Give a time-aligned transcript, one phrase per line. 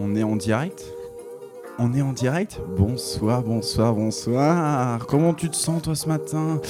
[0.00, 0.84] On est en direct
[1.78, 5.06] On est en direct Bonsoir, bonsoir, bonsoir.
[5.06, 6.60] Comment tu te sens toi ce matin?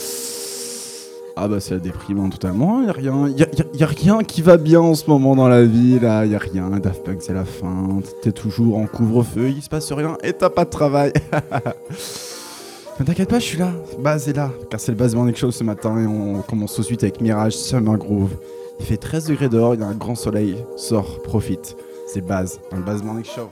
[1.40, 2.82] Ah bah c'est hein, totalement.
[2.82, 5.64] Y a rien, a, y a- rien qui va bien en ce moment dans la
[5.64, 6.24] vie là.
[6.26, 6.68] Y a rien.
[6.82, 8.00] Daft Punk c'est la fin.
[8.22, 9.50] T'es toujours en couvre-feu.
[9.50, 11.12] Il se passe rien et t'as pas de travail.
[12.98, 13.70] Mais t'inquiète pas, je suis là.
[14.00, 14.50] Baz est là.
[14.70, 17.20] Car c'est le Baz Morning Show ce matin et on commence tout de suite avec
[17.20, 18.32] Mirage Summer Groove.
[18.80, 19.74] Il fait 13 degrés dehors.
[19.74, 20.56] Il y a un grand soleil.
[20.76, 21.76] Sors, profite.
[22.10, 23.50] C'est Baz le Baz Morning Show.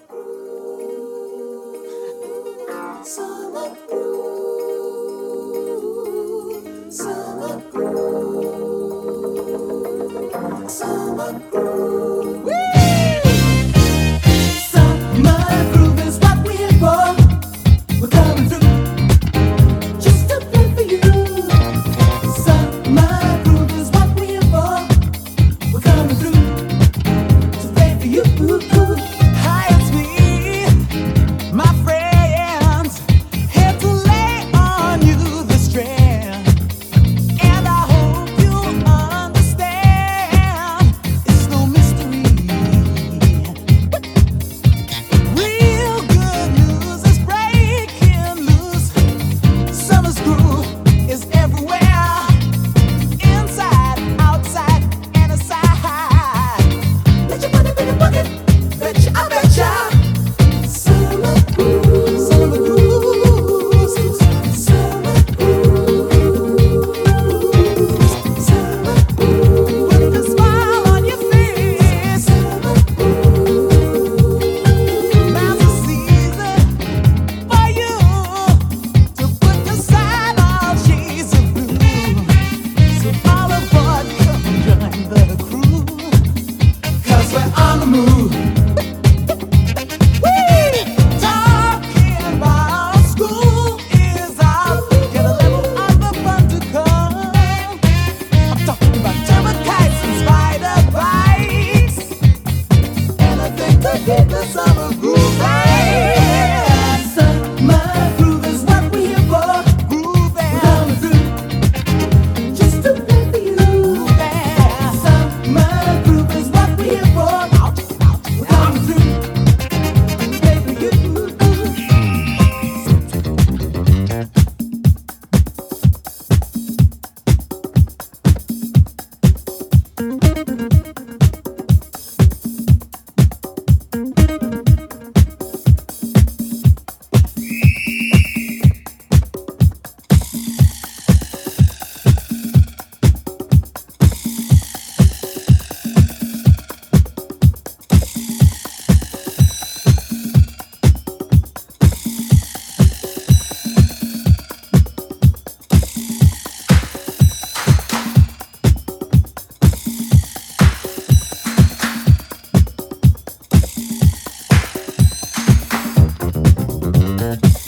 [167.27, 167.66] Mm-hmm.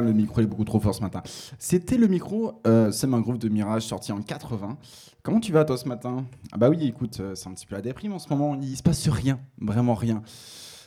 [0.00, 1.22] Le micro est beaucoup trop fort ce matin.
[1.58, 4.78] C'était le micro euh, C'est un groupe de Mirage sorti en 80.
[5.22, 6.24] Comment tu vas toi ce matin?
[6.52, 8.56] Ah bah oui, écoute, euh, c'est un petit peu la déprime en ce moment.
[8.60, 10.22] Il se passe rien, vraiment rien.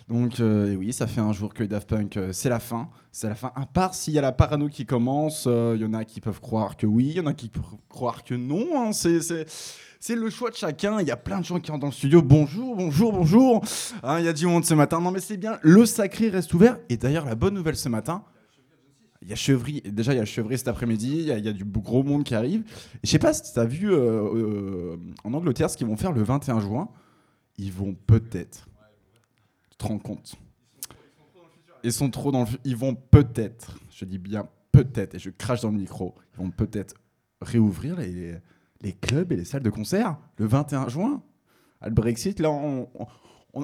[0.07, 2.90] Donc euh, oui, ça fait un jour que Daft Punk, euh, c'est la fin.
[3.12, 3.52] C'est la fin.
[3.56, 6.22] À part s'il y a la parano qui commence, euh, il y en a qui
[6.22, 8.66] peuvent croire que oui, il y en a qui peuvent croire que non.
[8.75, 8.92] hein.
[8.94, 11.00] C'est le choix de chacun.
[11.02, 12.22] Il y a plein de gens qui rentrent dans le studio.
[12.22, 13.63] Bonjour, bonjour, bonjour.
[14.04, 15.02] Hein, Il y a du monde ce matin.
[15.02, 15.57] Non mais c'est bien.
[15.63, 16.78] Le sacré reste ouvert.
[16.90, 18.24] Et d'ailleurs, la bonne nouvelle ce matin,
[19.25, 21.66] il y a Chevry, déjà il y a Chevry cet après-midi, il y, a- du
[21.66, 22.63] gros monde qui arrive.
[23.04, 26.12] Je sais pas si tu as vu euh, euh, en Angleterre ce qu'ils vont faire
[26.12, 26.89] le 21 juin.
[27.57, 28.68] Ils vont peut-être.
[29.72, 30.36] Tu te rends compte
[31.83, 32.45] Ils sont trop dans le.
[32.45, 36.44] fu- Ils vont peut-être, je dis bien peut-être, et je crache dans le micro, ils
[36.44, 36.94] vont peut-être
[37.42, 38.39] réouvrir les,
[38.94, 41.24] clubs et les salles de concert le 21 juin.
[41.81, 42.89] Ah, le Brexit, là, on-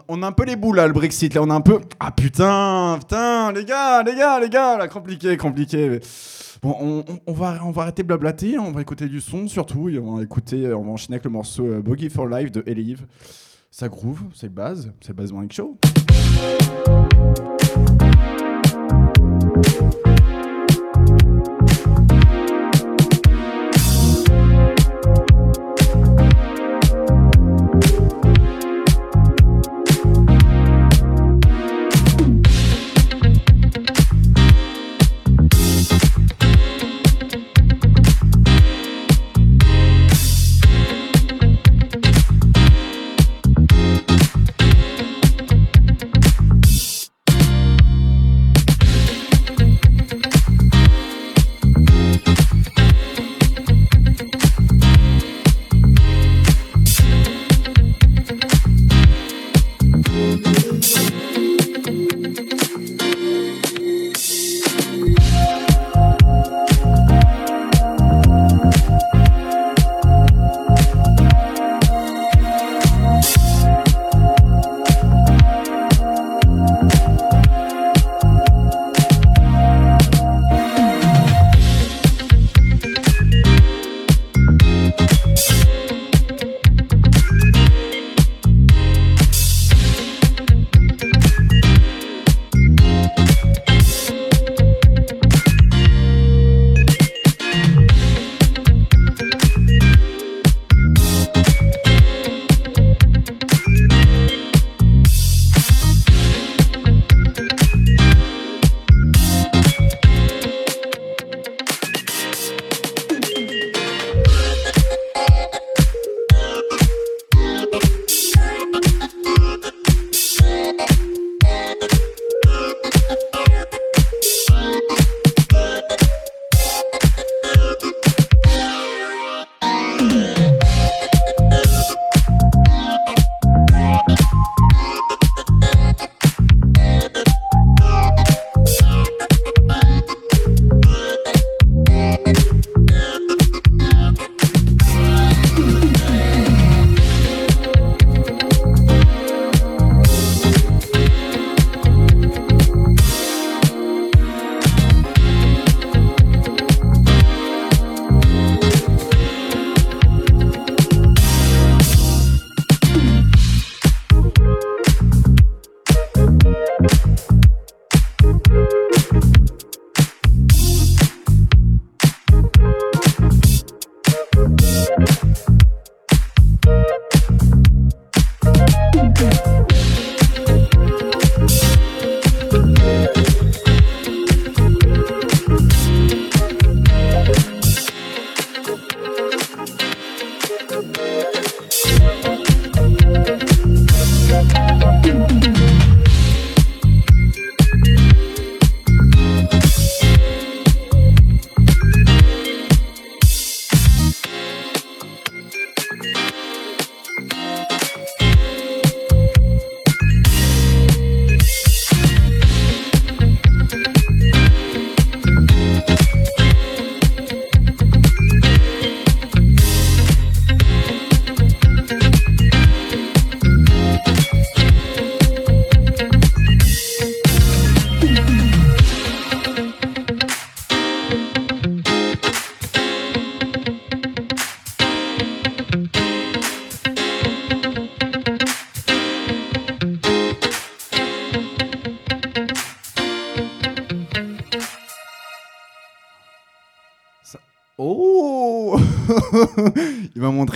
[0.08, 1.34] on- a un peu les boules, là, le Brexit.
[1.34, 1.80] Là, on a un peu.
[2.00, 6.00] Ah putain, putain, les gars, les gars, les gars, là, compliqué, compliqué.
[6.62, 10.18] Bon, on, va, on va arrêter de blablater, on va écouter du son surtout, on
[10.18, 13.06] va écouter, on va enchaîner avec le morceau euh, Boogie for Life de Elive.
[13.72, 15.78] Ça groove, c'est base, c'est base Show.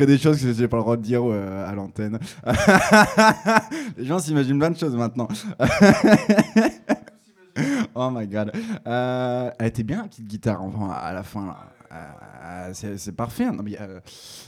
[0.06, 2.20] Des choses que j'ai pas le droit de dire euh, à l'antenne.
[3.98, 5.28] Les gens s'imaginent plein de choses maintenant.
[7.96, 8.52] oh my god.
[8.86, 11.46] Euh, elle était bien la petite guitare enfin, à la fin.
[11.48, 11.58] là.
[11.94, 13.46] Euh, c'est parfait.
[13.50, 13.78] Non, mais,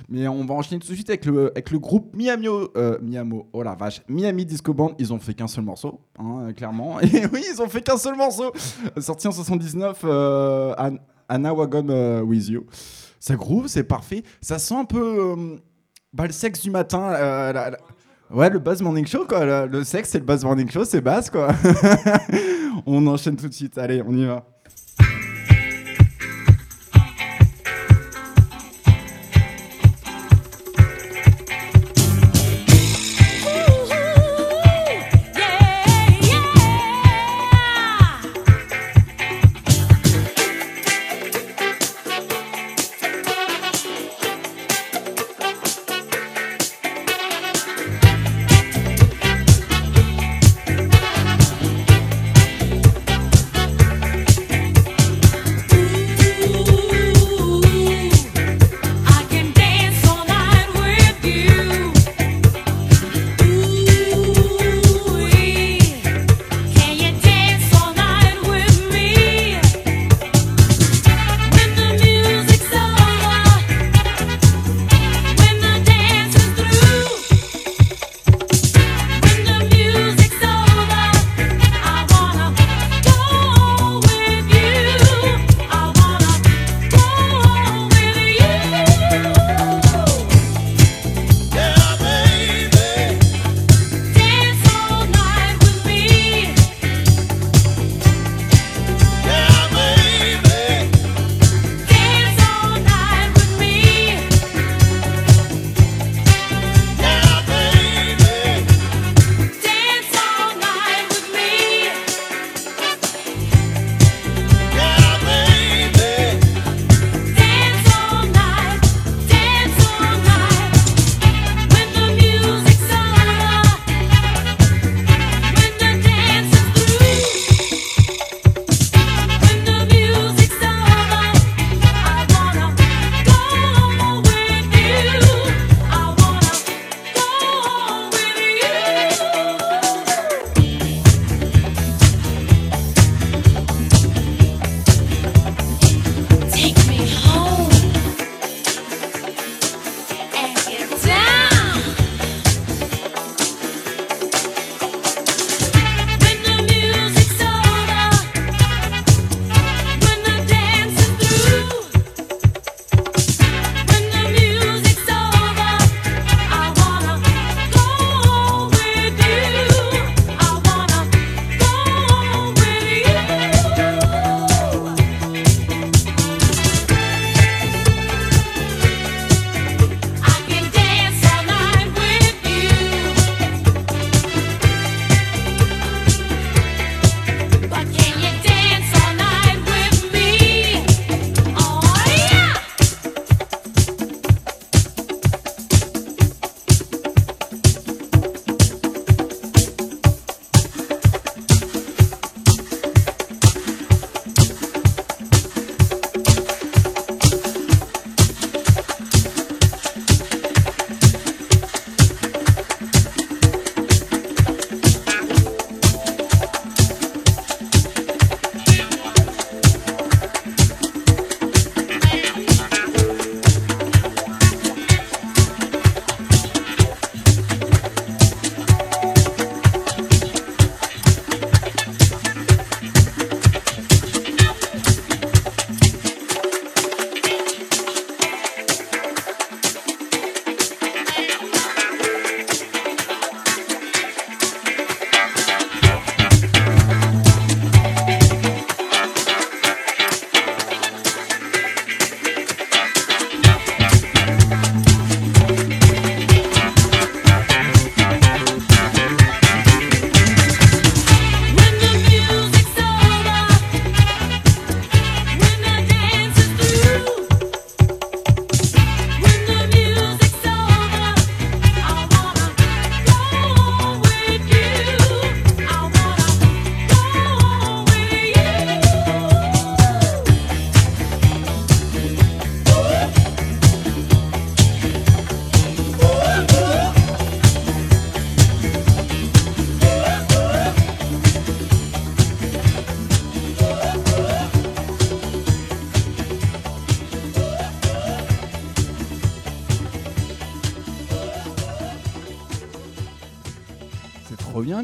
[0.09, 2.47] mais on va enchaîner tout de suite avec le, avec le groupe Miami.
[2.47, 2.97] euh,
[3.53, 4.01] oh la vache.
[4.09, 4.91] Miami Disco Band.
[4.99, 6.99] Ils ont fait qu'un seul morceau, hein, clairement.
[7.01, 8.51] Et oui, ils ont fait qu'un seul morceau.
[8.97, 10.97] Sorti en 79, euh, An-
[11.29, 12.65] Anna Wagon With You.
[13.19, 14.23] Ça groove, c'est parfait.
[14.41, 15.55] Ça sent un peu euh,
[16.13, 17.13] bah, le sexe du matin.
[17.13, 17.71] euh,
[18.29, 19.45] Ouais, le Buzz Morning Show, quoi.
[19.45, 21.47] Le, le sexe, c'est le Buzz Morning Show, c'est basse, quoi.
[22.85, 23.77] on enchaîne tout de suite.
[23.77, 24.45] Allez, on y va.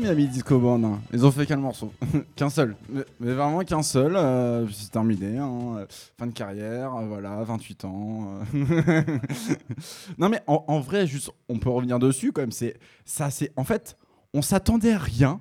[0.03, 0.83] Miami Disco Band.
[0.83, 1.01] hein.
[1.13, 1.93] Ils ont fait qu'un morceau,
[2.35, 4.17] qu'un seul, mais, vraiment qu'un seul.
[4.17, 5.85] euh, c'est terminé, hein, euh,
[6.17, 8.39] fin de carrière, euh, voilà, 28 ans.
[10.17, 12.51] non mais en, vrai, juste, on peut revenir dessus quand même.
[12.51, 13.97] C'est ça, c'est en fait,
[14.33, 15.39] on s'attendait à rien,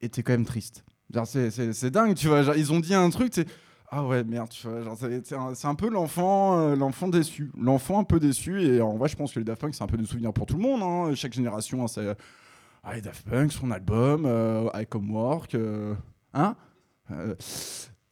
[0.00, 0.84] et t'es quand même triste.
[1.26, 2.40] C'est dingue, tu vois.
[2.56, 3.46] Ils ont dit un truc, c'est
[3.90, 8.62] ah ouais merde, C'est un, peu l'enfant, l'enfant déçu, l'enfant un peu déçu.
[8.62, 10.46] Et en vrai, je pense que les Daft Punk c'est un peu des souvenirs pour
[10.46, 10.82] tout le monde.
[10.82, 11.14] hein.
[11.14, 12.16] Chaque génération, hein, c'est
[12.88, 15.94] ah, Daft Punk, son album, euh, I Come Work, euh,
[16.32, 16.54] hein.
[17.10, 17.34] Euh,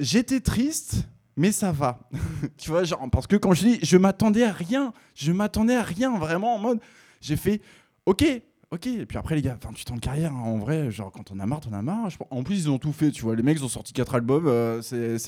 [0.00, 1.08] J'étais triste.
[1.36, 1.98] Mais ça va,
[2.56, 6.16] tu vois, parce que quand je dis, je m'attendais à rien, je m'attendais à rien,
[6.16, 6.78] vraiment en mode,
[7.20, 7.60] j'ai fait,
[8.06, 8.24] ok,
[8.70, 11.32] ok, et puis après les gars, 28 ans de carrière, hein, en vrai, genre quand
[11.32, 12.08] on a marre, on a marre.
[12.30, 14.80] En plus, ils ont tout fait, tu vois, les mecs ils ont sorti 4 albums,
[14.80, 15.18] c'est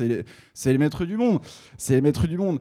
[0.66, 1.40] les maîtres du monde,
[1.76, 2.60] c'est les maîtres du monde.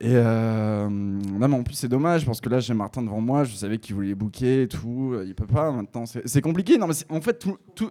[0.00, 3.44] Et euh, non, mais en plus, c'est dommage parce que là, j'ai Martin devant moi,
[3.44, 6.76] je savais qu'il voulait booker et tout, euh, il peut pas maintenant, c'est compliqué.
[6.76, 7.56] Non, mais en fait, tout.
[7.74, 7.90] tout-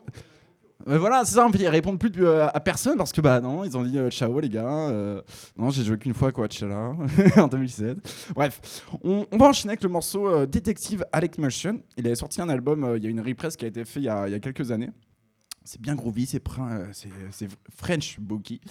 [0.87, 3.75] Euh, voilà, c'est ça, ils répondent plus euh, à personne parce que bah non, ils
[3.75, 4.89] ont dit euh, ciao les gars.
[4.89, 5.21] euh,
[5.57, 6.91] non, j'ai joué qu'une fois à Coachella
[7.37, 7.97] en 2017.
[8.35, 11.79] Bref, on, on va enchaîner avec le morceau Detective Alec Motion.
[11.97, 14.05] Il avait sorti un album, il y a une reprise qui a été faite il
[14.05, 14.91] y il y a quelques années.
[15.67, 16.85] C'est bien groovy, c'est euh,
[17.31, 18.61] c'est French bookie.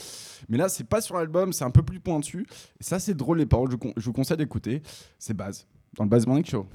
[0.49, 2.47] Mais là, c'est pas sur l'album, c'est un peu plus pointu.
[2.81, 4.81] Et ça, c'est drôle les paroles, je, vous conseille d'écouter.
[5.19, 6.69] C'est base, dans le Base Morning Show.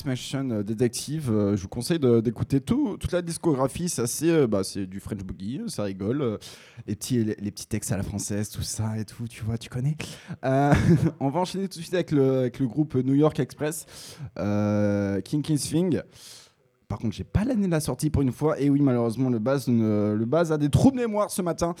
[0.00, 1.30] Alex Machine euh, Detective.
[1.30, 3.88] Euh, je vous conseille d'écouter tout, toute la discographie.
[3.88, 6.38] C'est euh, bah, c'est du French Boogie, ça rigole.
[6.86, 9.68] les, petits, les, petits textes à la française, tout ça et tout, tu vois, tu
[9.68, 9.96] connais.
[10.44, 10.72] Euh,
[11.20, 13.86] on va enchaîner tout de suite avec le, avec le groupe New York Express,
[15.24, 16.00] King King's Thing.
[16.88, 18.58] Par contre, j'ai pas l'année de la sortie pour une fois.
[18.58, 21.74] Et oui, malheureusement, le base, le base a des trous de mémoire ce matin.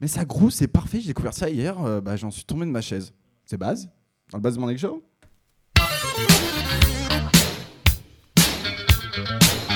[0.00, 1.00] Mais ça groove, c'est parfait.
[1.00, 2.02] J'ai découvert ça hier.
[2.02, 3.12] bah, J'en suis tombé de ma chaise.
[3.46, 3.90] C'est base
[4.30, 5.02] Dans le base de Morning Show
[9.16, 9.74] Música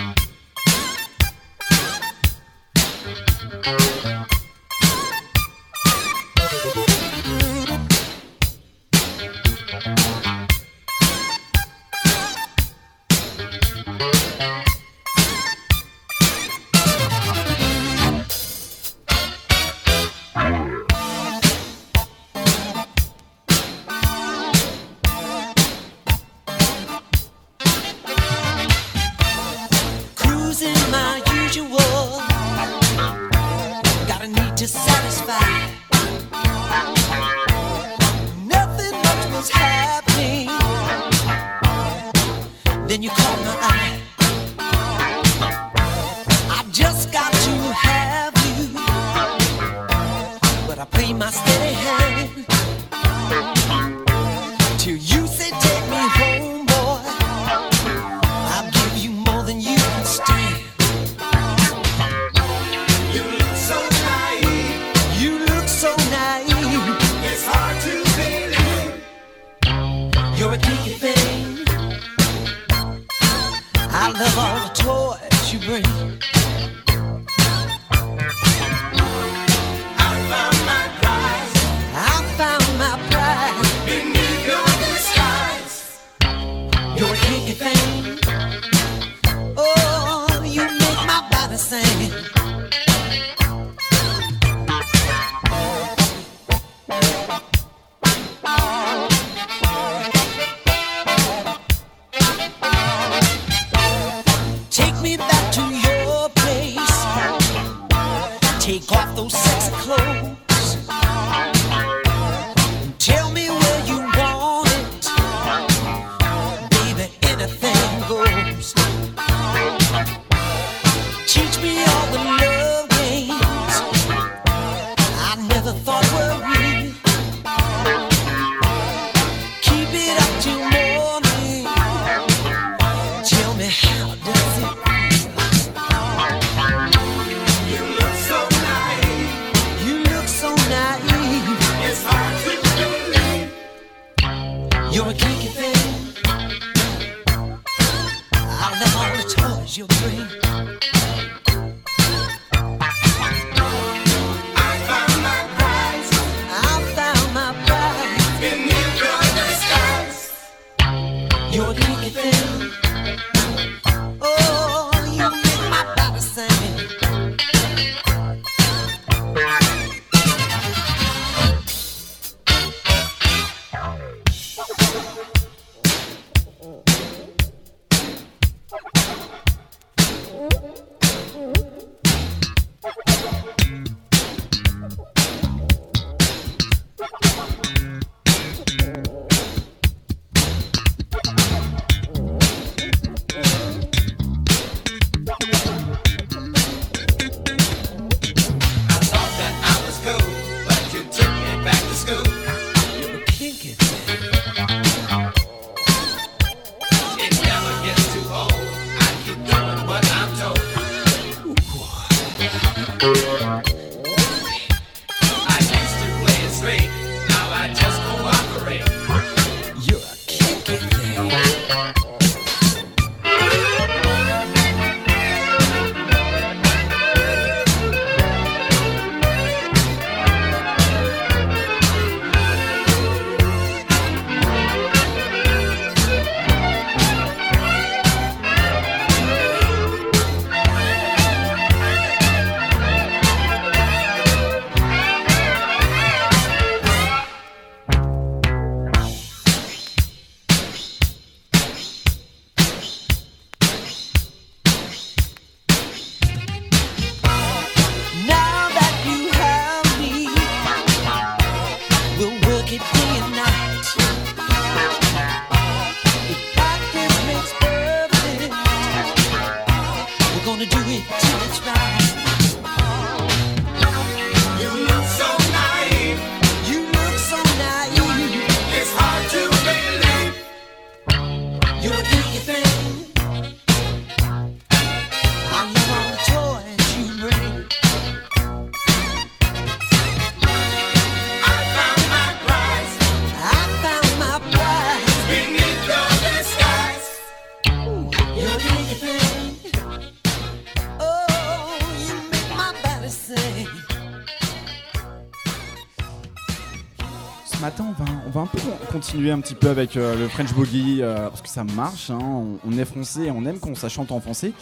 [308.98, 312.18] continuer un petit peu avec euh, le French Boogie, euh, parce que ça marche, hein,
[312.64, 314.52] on, est français on aime qu'on ça chante en français.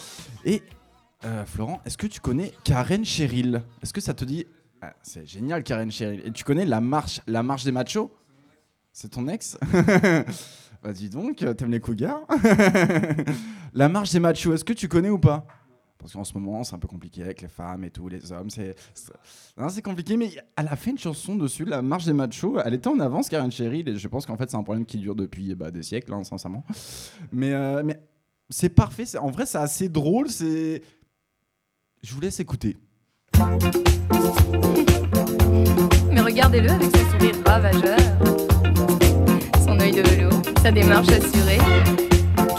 [0.45, 0.61] Et
[1.25, 3.63] euh, Florent, est-ce que tu connais Karen Cheryl?
[3.81, 4.45] Est-ce que ça te dit
[4.79, 6.21] Ah, C'est génial Karen Cheryl.
[6.23, 8.11] Et tu connais la marche, la marche des machos?
[8.93, 9.57] C'est ton ex?
[10.83, 12.21] Bah dis donc, t'aimes les cougars?
[13.73, 15.47] La marche des machos, est-ce que tu connais ou pas?
[15.99, 18.49] Parce qu'en ce moment, c'est un peu compliqué avec les femmes et tout, les hommes.
[18.49, 22.59] C'est c'est- compliqué, mais elle a fait une chanson dessus, La marche des machos.
[22.63, 25.15] Elle était en avance, Karen et je pense qu'en fait, c'est un problème qui dure
[25.15, 26.63] depuis bah, des siècles, hein, sincèrement.
[27.31, 27.99] Mais, euh, mais
[28.49, 29.05] c'est parfait.
[29.17, 30.29] En vrai, c'est assez drôle.
[30.29, 30.79] Je
[32.13, 32.77] vous laisse écouter.
[36.11, 37.97] Mais regardez-le avec son sourire ravageur,
[39.63, 41.57] son œil de velours, sa démarche assurée.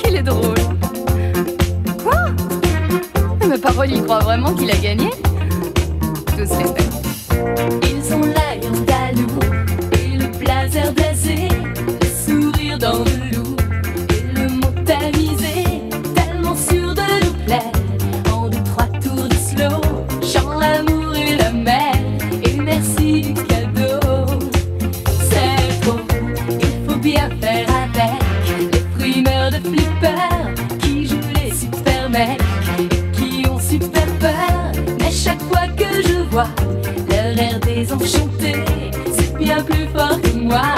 [0.03, 0.78] Qu'il est drôle.
[3.49, 5.09] Quoi Ma parole, il croit vraiment qu'il a gagné
[6.37, 6.85] Tous faits.
[7.83, 8.75] Ils ont l'œil en
[9.95, 11.49] et le blazer blasé,
[40.49, 40.78] fort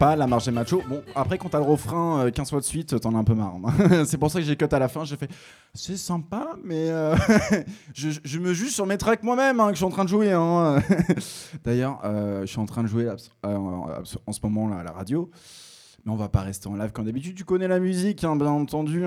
[0.00, 0.82] sympa, la marche des machos.
[0.88, 3.34] Bon, après, quand t'as le refrain euh, 15 fois de suite, t'en as un peu
[3.34, 3.54] marre.
[3.64, 4.04] hein.
[4.06, 5.04] c'est pour ça que j'ai cut à la fin.
[5.04, 5.30] J'ai fait,
[5.74, 7.14] c'est sympa, mais euh,
[7.94, 10.32] je, me juge sur mes tracks moi-même hein, que je suis en train de jouer.
[10.32, 10.80] hein.
[11.64, 13.14] D'ailleurs, euh, je suis en train de jouer euh,
[14.26, 15.30] en ce moment là, à la radio.
[16.04, 17.36] Mais on va pas rester en live comme d'habitude.
[17.36, 19.04] Tu connais la musique, bien entendu.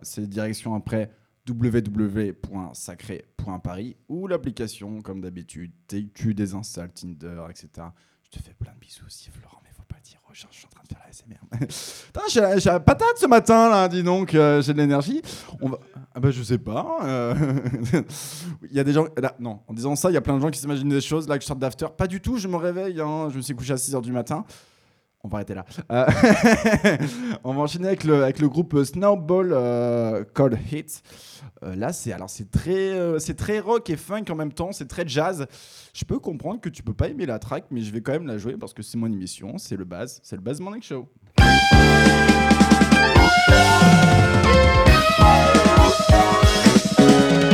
[0.00, 1.10] C'est direction après
[1.46, 5.72] www.sacré.paris ou l'application comme d'habitude.
[6.14, 7.88] Tu désinstalles Tinder, etc.
[8.22, 10.18] Je te fais plein de bisous aussi, Florent, mais faut pas le dire.
[10.24, 11.39] Oh, je je suis en train de faire la SMR.
[11.58, 15.20] Putain, j'ai la patate ce matin, là, dis donc, euh, j'ai de l'énergie.
[15.60, 15.78] On va...
[16.14, 16.98] Ah bah je sais pas.
[17.04, 17.34] euh,
[18.70, 19.06] Il y a des gens...
[19.16, 21.28] Là, non, en disant ça, il y a plein de gens qui s'imaginent des choses,
[21.28, 21.86] là, que je sorte d'after.
[21.96, 24.44] Pas du tout, je me réveille, hein, je me suis couché à 6h du matin.
[25.22, 25.66] On va arrêter là.
[25.92, 26.06] Euh,
[27.44, 31.02] on va enchaîner avec le, groupe Snowball euh, Cold Hit.
[31.62, 35.06] Là, c'est alors c'est très, c'est très rock et funk en même temps, c'est très
[35.06, 35.46] jazz.
[35.92, 38.26] Je peux comprendre que tu peux pas aimer la track, mais je vais quand même
[38.26, 41.06] la jouer parce que c'est mon émission, c'est le buzz, c'est le Buzz Morning Show.
[41.40, 41.70] thank
[47.44, 47.49] you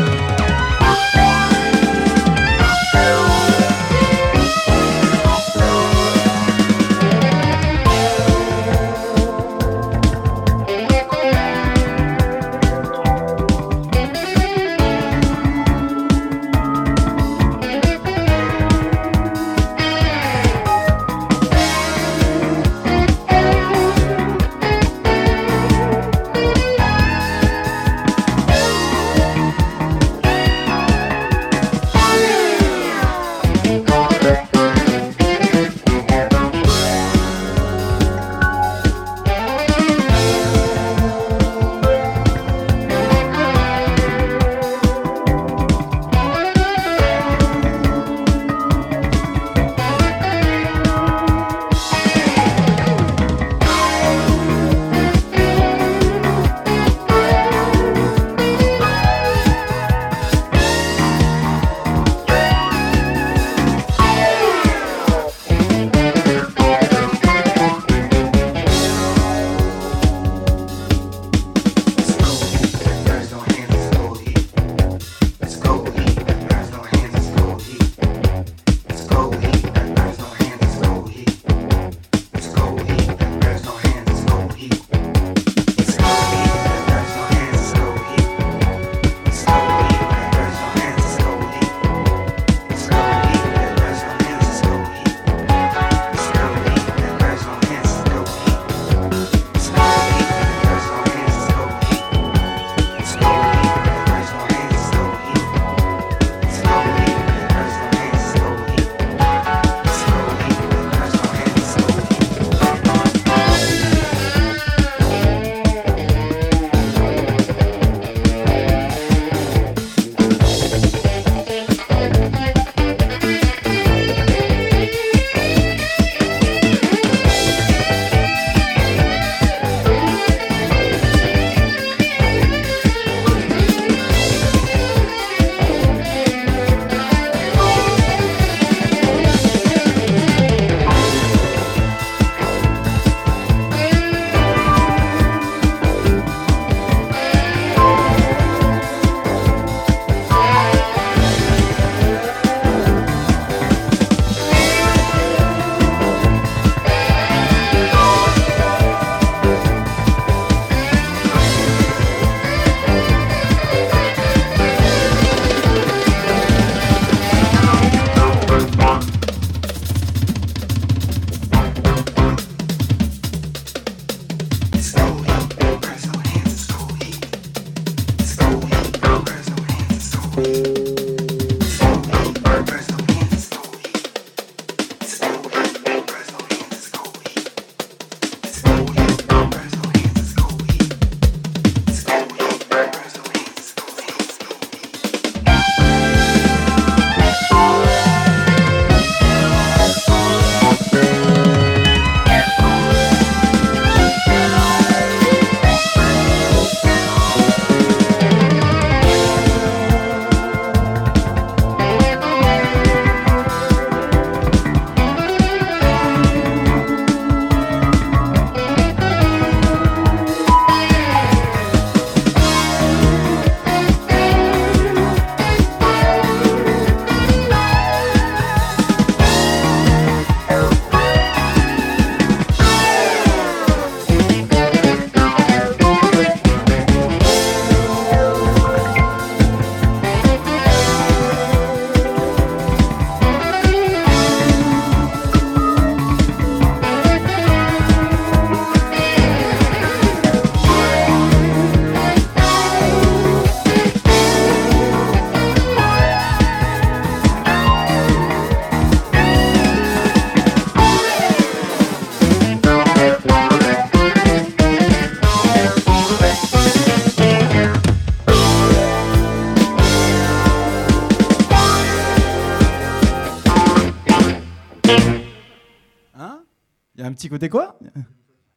[277.17, 277.79] petit côté quoi?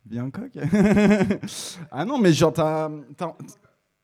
[0.05, 0.51] Bien coq
[1.91, 2.89] Ah non, mais genre, t'as.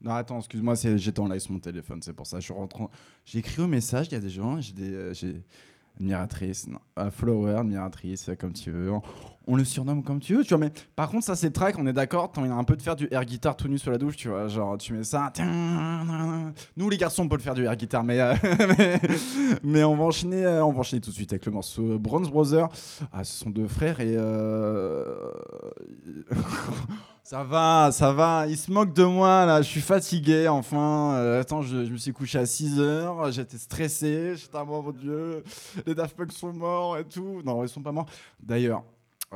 [0.02, 2.40] Non, attends, excuse-moi, j'étais en live sur mon téléphone, c'est pour ça.
[2.40, 2.90] Je rentrant.
[3.24, 4.94] J'ai au message, il y a des gens, j'ai des.
[4.94, 5.14] euh,
[5.98, 8.92] Admiratrice, non, euh, follower, admiratrice, comme tu veux.
[9.48, 10.58] On, le surnomme comme tu veux, tu vois.
[10.58, 12.32] Mais par contre, ça, c'est track, on est d'accord.
[12.32, 14.30] T'as envie un peu de faire du air guitar tout nu sous la douche, tu
[14.30, 14.48] vois.
[14.48, 15.32] Genre, tu mets ça.
[16.78, 18.34] Nous, les garçons, on peut le faire du air guitar, mais, euh,
[18.78, 19.00] mais,
[19.64, 22.30] mais on, va enchaîner, euh, on va enchaîner tout de suite avec le morceau Bronze
[22.30, 22.70] Brother.
[23.12, 24.16] Ah, ce sont deux frères et.
[24.18, 25.32] euh,
[27.24, 28.46] ça va, ça va.
[28.48, 29.62] Ils se moquent de moi là.
[29.62, 31.16] Je suis fatigué enfin.
[31.40, 33.32] Attends, je, me suis couché à 6 heures.
[33.32, 34.34] J'étais stressé.
[34.36, 35.44] J'étais à mon Dieu.
[35.86, 37.42] Les Daft Punk sont morts et tout.
[37.46, 38.08] Non, ils sont pas morts.
[38.42, 38.84] D'ailleurs,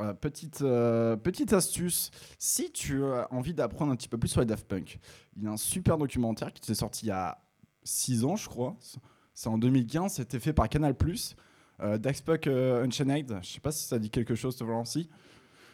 [0.00, 2.10] euh, petite, euh, petite astuce.
[2.38, 4.98] Si tu as envie d'apprendre un petit peu plus sur les Daft Punk,
[5.36, 7.38] il y a un super documentaire qui s'est sorti il y a
[7.84, 8.76] 6 ans, je crois.
[9.34, 10.14] C'est en 2015.
[10.14, 10.94] C'était fait par Canal+.
[11.82, 13.38] Euh, Daft Punk euh, Unchained.
[13.42, 15.08] Je sais pas si ça dit quelque chose, te Valency.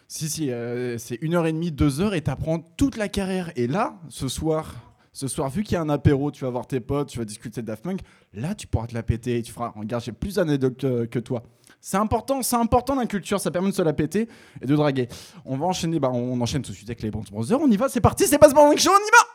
[0.09, 0.51] Si, si,
[0.99, 3.51] c'est une heure et demie, deux heures, et t'apprends toute la carrière.
[3.57, 6.66] Et là, ce soir, ce soir, vu qu'il y a un apéro, tu vas voir
[6.66, 8.01] tes potes, tu vas discuter de Daft Punk,
[8.35, 11.18] là, tu pourras te la péter et tu feras, regarde, j'ai plus d'anecdotes que, que
[11.18, 11.43] toi.
[11.89, 14.28] C'est important, c'est important la culture, ça permet de se la péter
[14.61, 15.09] et de draguer.
[15.45, 17.76] On va enchaîner, bah, on enchaîne tout de suite avec les Bronze Brothers, on y
[17.76, 19.26] va, c'est parti, c'est pas Morning Show, on y va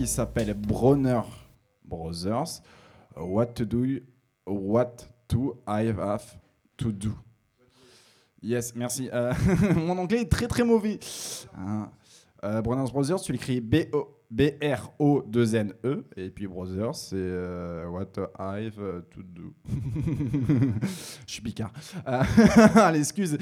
[0.00, 1.20] il s'appelle Bronner
[1.84, 2.62] Brothers.
[3.16, 4.00] What to do,
[4.46, 4.96] what
[5.28, 6.38] to I have
[6.78, 7.10] to do.
[8.42, 9.10] Yes, merci.
[9.12, 9.34] Euh,
[9.76, 10.98] mon anglais est très très mauvais.
[11.54, 11.90] Hein.
[12.44, 16.04] Euh, Bronner Brothers, tu l'écris B-O- B-R-O-2-N-E.
[16.16, 19.52] Et puis Brothers, c'est euh, What I have to do.
[21.26, 21.72] Je suis picard.
[22.06, 22.22] Euh,
[22.76, 23.36] allez, excuse.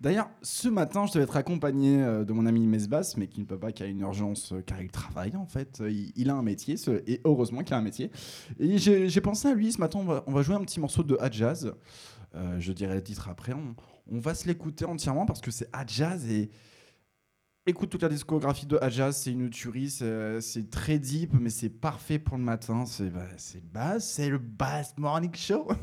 [0.00, 3.44] D'ailleurs, ce matin, je devais être accompagné euh, de mon ami Mesbas, mais qui ne
[3.44, 5.82] peut pas, qui a une urgence, euh, car il travaille en fait.
[5.82, 6.76] Euh, Il, a un métier,
[7.06, 8.10] et heureusement qu'il a un métier.
[8.58, 11.74] Et j'ai pensé à lui ce matin, on va, jouer un petit morceau de Hadjaz.
[12.34, 13.52] Euh, je dirai le titre après.
[13.52, 16.50] On, va se l'écouter entièrement parce que c'est Hadjaz et.
[17.66, 22.18] Écoute toute la discographie de Hadjaz, c'est une tuerie, c'est très deep, mais c'est parfait
[22.18, 22.86] pour le matin.
[22.86, 25.68] C'est bah, le Bass, c'est le Bass Morning Show.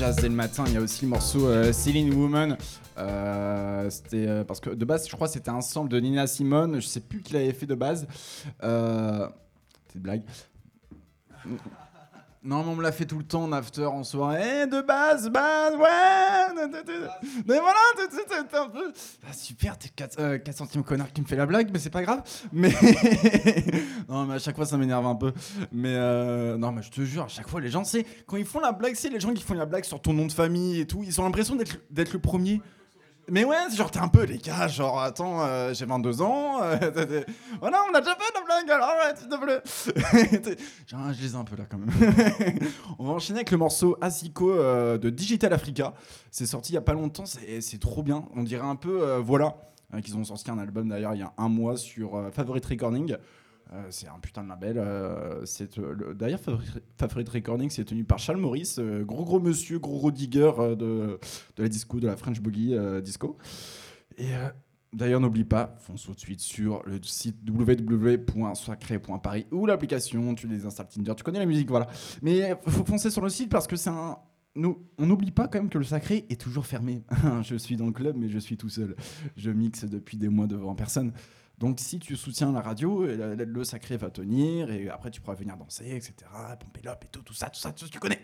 [0.00, 0.64] jazz dès le matin.
[0.66, 1.72] Il y a aussi le morceau euh,
[2.14, 2.56] Woman.
[2.96, 6.26] Euh, c'était euh, parce que de base, je crois que c'était un sample de Nina
[6.26, 6.80] Simone.
[6.80, 8.06] Je sais plus qui l'avait fait de base.
[8.62, 9.28] Euh,
[9.94, 10.22] une blague.
[12.42, 14.62] Non, mais on me l'a fait tout le temps en after, en soirée.
[14.62, 16.66] Eh, de base, base, ouais.
[17.46, 17.78] Mais voilà,
[18.42, 18.92] t'es- t'es- t'es- t'es un peu.
[19.28, 22.22] Ah, super, t'es 4, centimes connard qui me fait la blague, mais c'est pas grave.
[22.52, 22.70] Mais.
[24.08, 25.32] non, mais à chaque fois, ça m'énerve un peu.
[25.72, 28.04] Mais euh, non, mais je te jure, à chaque fois, les gens, c'est.
[28.26, 30.26] Quand ils font la blague, c'est les gens qui font la blague sur ton nom
[30.26, 31.56] de famille et tout, ils ont l'impression
[31.90, 32.60] d'être le premier.
[33.30, 36.76] Mais ouais, genre t'es un peu les gars, genre attends, euh, j'ai 22 ans, euh,
[36.80, 37.24] t'as- t'as-
[37.60, 40.40] voilà, on a déjà fait la blague, alors ouais, s'il te plaît.
[40.42, 40.56] T'es-
[40.86, 41.90] genre, je les un peu là quand même.
[42.98, 45.94] on va enchaîner avec le morceau Asiko euh, de Digital Africa.
[46.30, 48.24] C'est sorti il y a pas longtemps, c'est trop bien.
[48.34, 49.56] On dirait un peu, euh, voilà,
[50.02, 53.16] qu'ils ont sorti un album d'ailleurs il y a un mois sur Favorite Recording.
[53.72, 54.78] Euh, c'est un putain de label.
[54.78, 55.44] euh,
[55.78, 56.40] euh, le- D'ailleurs,
[56.96, 60.74] Favorite, Recording, c'est tenu par Charles Maurice, euh, gros gros monsieur, gros gros digger euh,
[60.74, 61.18] de,
[61.56, 63.38] de la disco, de la French Boogie disco.
[64.18, 64.30] Et
[64.92, 70.66] d'ailleurs, n'oublie pas, fonce tout de suite sur le site www.sacré.paris ou l'application, tu les
[70.66, 71.88] installes Tinder, tu connais la musique, voilà.
[72.22, 74.18] Mais il faut foncer sur le site parce que c'est un.
[74.56, 77.04] Nous, on n'oublie pas quand même que le sacré est toujours fermé.
[77.42, 78.96] je suis dans le club, mais je suis tout seul.
[79.36, 81.12] Je mixe depuis des mois devant personne.
[81.60, 85.20] Donc si tu soutiens la radio, le, le- le sacré va tenir et après tu
[85.20, 86.14] pourras venir danser, etc.
[86.58, 88.20] Pomper l'op et tout, tout ça, tout ça, tout ce que tu connais.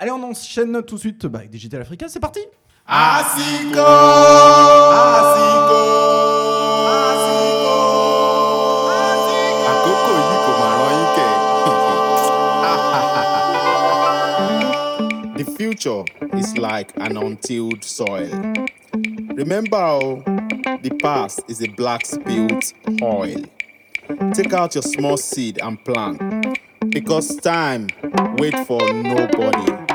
[0.00, 2.40] Allez, on enchaîne tout de suite bah, avec Digital Africa, c'est parti
[2.86, 3.24] rán
[10.90, 11.32] yín kẹ̀.
[15.38, 16.04] The future
[16.38, 18.28] is like an untilled soil.
[19.36, 20.22] Remember, oh,
[20.82, 23.44] the past is a black spilt oil.
[24.34, 26.58] Take out your small seed and plant,
[26.90, 27.88] because time
[28.38, 29.91] wait for nobody.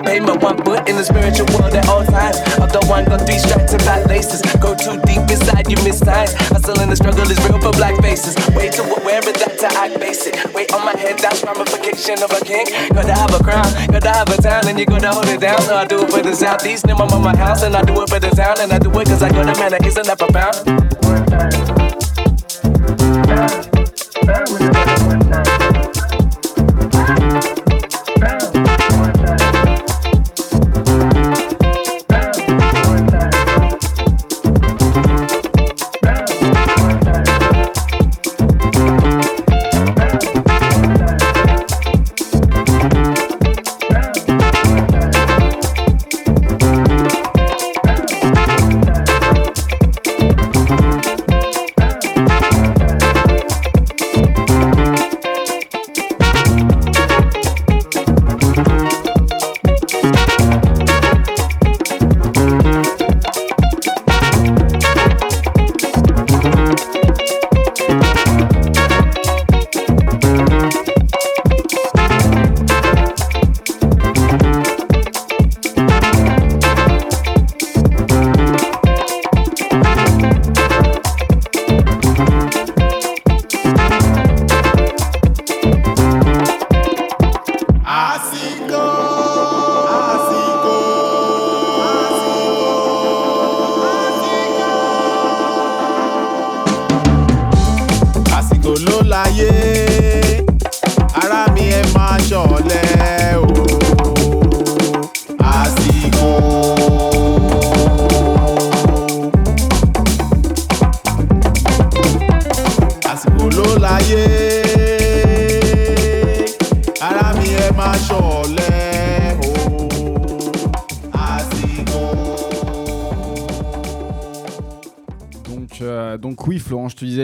[0.00, 0.42] My payment.
[0.42, 2.36] One foot in the spiritual world at all times.
[2.58, 4.42] Other one got three stripes and black laces.
[4.60, 6.32] Go too deep inside, you miss signs.
[6.34, 8.36] Hustle and the struggle is real for black faces.
[8.54, 10.34] Way to wear it, that to act basic.
[10.54, 12.66] Weight on my head, that's ramification of a king.
[12.92, 15.60] Gotta have a crown, gotta have a town, and you gotta hold it down.
[15.62, 18.08] So I do it for the southeast, near my mama house, and I do it
[18.08, 20.18] for the town, and I do it cause I got a man that isn't that
[20.18, 20.79] profound.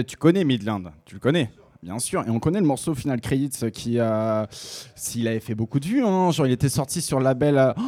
[0.05, 1.51] tu connais Midland, tu le connais
[1.83, 4.49] Bien sûr, et on connaît le morceau Final Credits qui a.
[4.51, 7.59] S'il avait fait beaucoup de vues, hein, genre il était sorti sur label.
[7.59, 7.83] Euh, oh,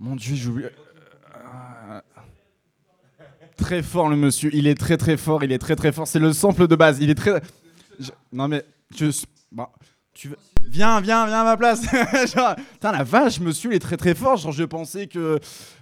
[0.00, 0.64] mon dieu, j'oublie.
[0.64, 2.00] Euh,
[3.56, 6.08] très fort le monsieur, il est très très fort, il est très très fort.
[6.08, 7.40] C'est le sample de base, il est très.
[8.32, 8.64] Non mais.
[9.52, 9.70] Bah,
[10.68, 11.82] Viens, viens, viens à ma place.
[12.82, 14.36] la vache, monsieur, il est très très fort.
[14.36, 15.38] Genre, je pensais que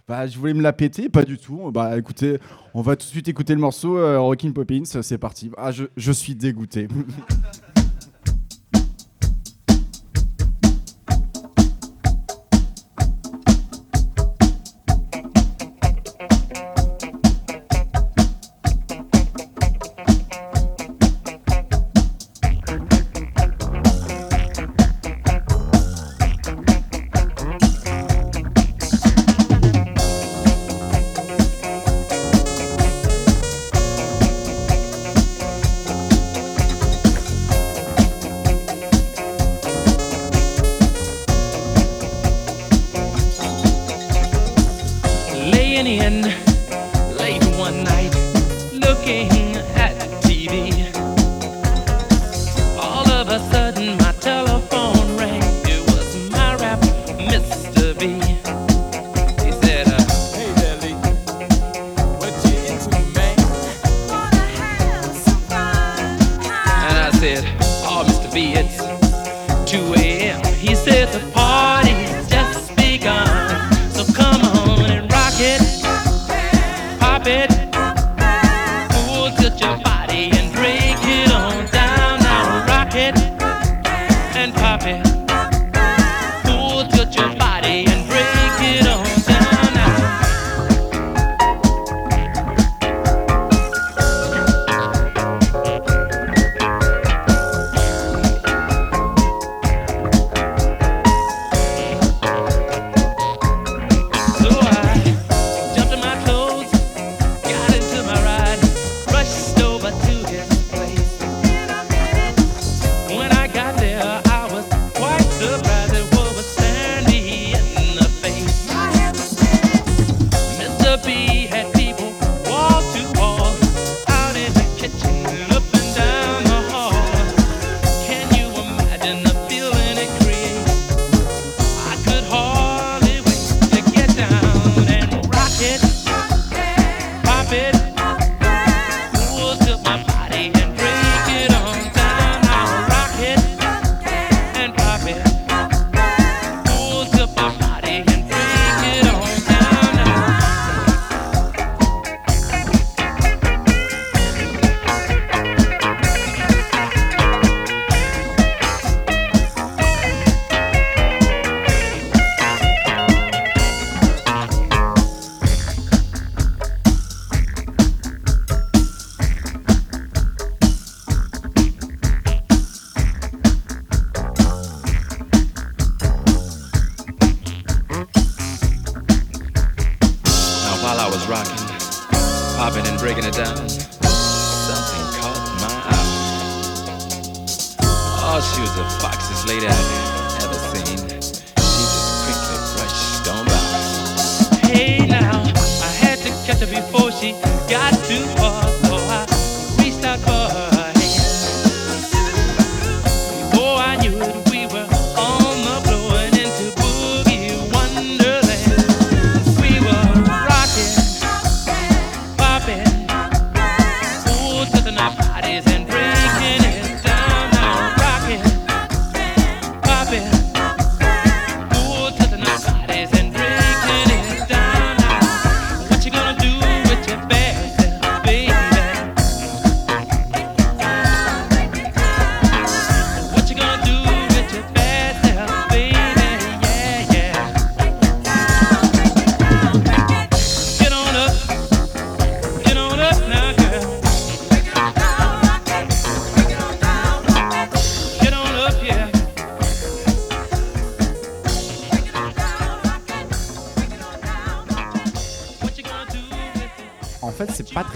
[0.08, 1.70] bah, je voulais me la péter, pas du tout.
[1.70, 2.38] Bah écoutez,
[2.74, 5.50] on va tout de suite écouter le morceau euh, Rockin' Poppins, c'est parti.
[5.56, 6.88] Ah, je suis dégoûté.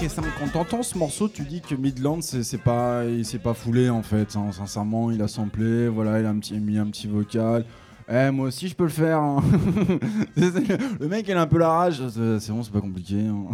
[0.08, 0.28] simple.
[0.38, 4.02] Quand t'entends ce morceau, tu dis que Midland, c'est pas, il s'est pas foulé en
[4.02, 4.36] fait.
[4.36, 4.50] hein.
[4.52, 7.64] Sincèrement, il a samplé, voilà, il a mis un petit vocal.
[8.08, 9.18] Eh, moi aussi, je peux le faire.
[9.20, 9.42] hein.
[10.36, 12.02] le mec, il a un peu la rage.
[12.38, 13.20] C'est bon, c'est pas compliqué.
[13.20, 13.46] hein.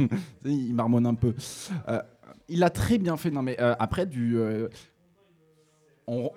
[0.44, 1.34] Il marmonne un peu.
[1.88, 2.00] Euh,
[2.48, 3.30] il a très bien fait.
[3.30, 4.38] Non, mais euh, après, du.
[4.38, 4.68] euh,
[6.06, 6.30] on-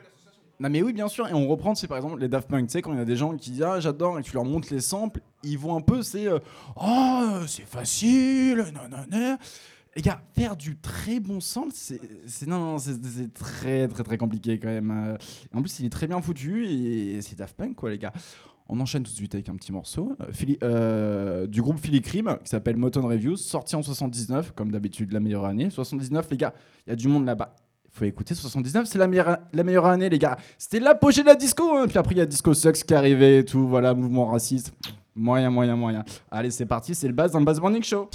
[0.60, 2.74] Non mais oui bien sûr et on reprend c'est par exemple les Daft Punk tu
[2.74, 4.68] sais quand il y a des gens qui disent ah j'adore et tu leur montres
[4.72, 6.28] les samples ils vont un peu c'est
[6.76, 9.38] oh c'est facile non non non
[9.96, 14.60] les gars faire du très bon sample c'est non, non c'est très très très compliqué
[14.60, 15.18] quand même euh.
[15.54, 18.14] en plus il est très bien foutu et c'est Daft Punk quoi les gars
[18.70, 20.16] on enchaîne tout de suite avec un petit morceau
[20.64, 25.20] euh, du groupe Philly Cream qui s'appelle Moton Reviews sorti en 79 comme d'habitude la
[25.20, 26.54] meilleure année 79 les gars
[26.88, 27.56] il y a du monde là-bas
[27.94, 30.38] faut écouter 79, c'est la meilleure, la meilleure année, les gars.
[30.58, 31.76] C'était l'apogée de la disco.
[31.76, 31.88] hein.
[31.88, 33.68] Puis après, il y a Disco Sucks qui est arrivé et tout.
[33.68, 34.74] Voilà, mouvement raciste.
[35.16, 36.04] Moyen, moyen, moyen.
[36.30, 36.96] Allez, c'est parti.
[36.96, 38.10] C'est le buzz dans le Buzz Morning Show.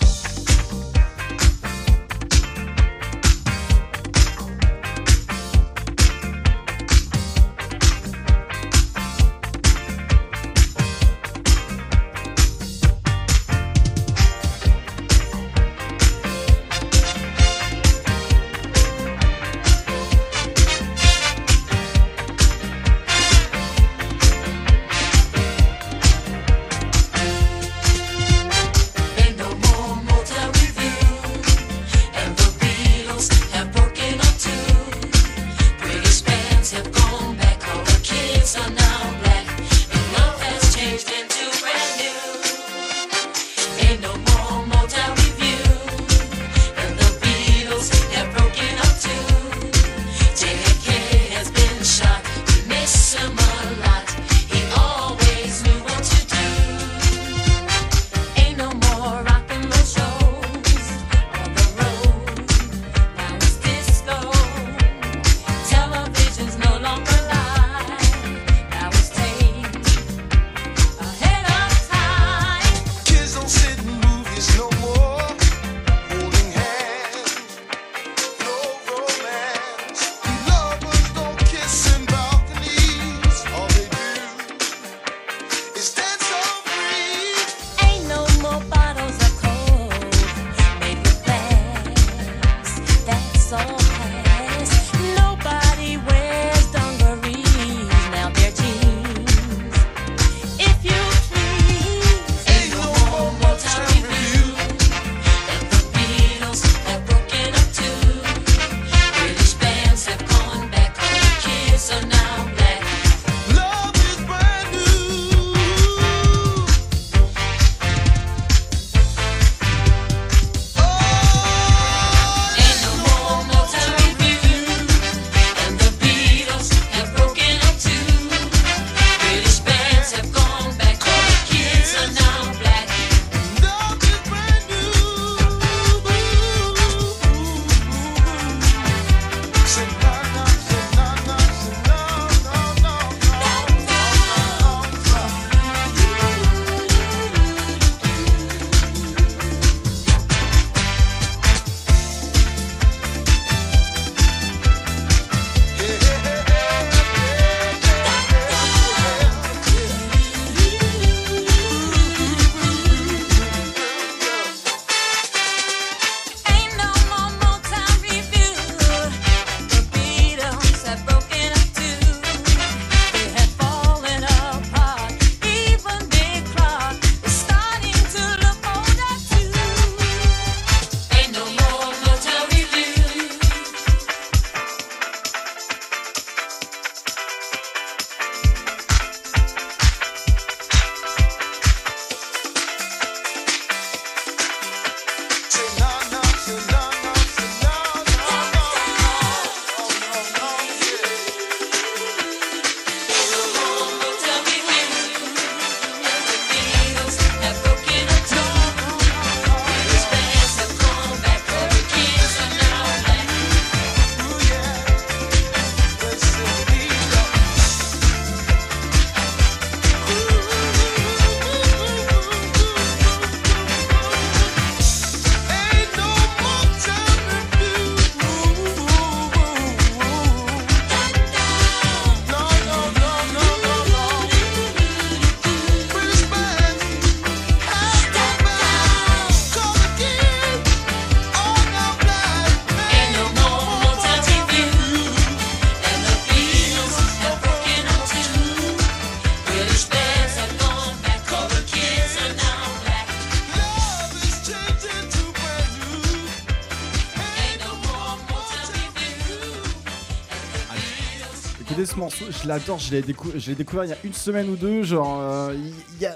[262.43, 265.55] Je l'adore, je l'ai découvert il y a une semaine ou deux, genre euh,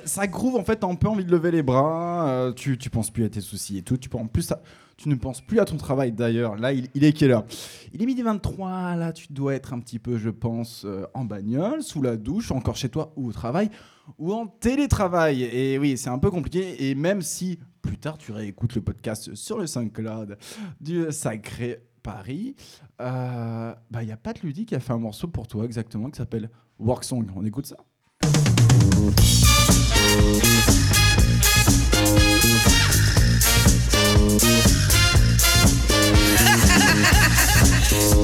[0.04, 2.90] ça groove en fait, t'as un peu envie de lever les bras, euh, tu, tu
[2.90, 4.52] penses plus à tes soucis et tout, tu, en plus
[4.96, 7.44] tu ne penses plus à ton travail d'ailleurs, là il, il est quelle heure?
[7.92, 11.24] Il est midi 23, là tu dois être un petit peu je pense euh, en
[11.24, 13.70] bagnole, sous la douche, encore chez toi ou au travail,
[14.18, 18.32] ou en télétravail, et oui c'est un peu compliqué, et même si plus tard tu
[18.32, 20.36] réécoutes le podcast sur le SoundCloud
[20.80, 22.56] du Sacré Paris,
[23.00, 26.10] euh, bah, il y a Pat Ludy qui a fait un morceau pour toi exactement
[26.10, 27.26] qui s'appelle Work Song.
[27.36, 27.76] On écoute ça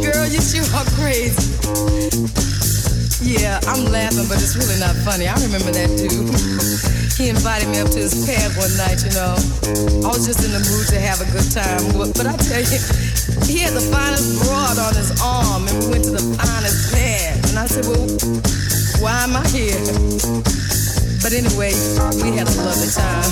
[0.00, 0.40] Girl, you
[0.74, 1.46] are crazy.
[3.26, 5.26] Yeah, I'm laughing, but it's really not funny.
[5.26, 6.30] I remember that dude.
[7.18, 9.34] He invited me up to his pad one night, you know.
[10.04, 11.80] I was just in the mood to have a good time.
[11.96, 12.78] But I tell you,
[13.46, 17.38] he had the finest broad on his arm, and we went to the finest pad.
[17.50, 18.06] And I said, Well,
[19.02, 19.78] why am I here?
[21.22, 21.74] But anyway,
[22.22, 23.30] we had a lovely time.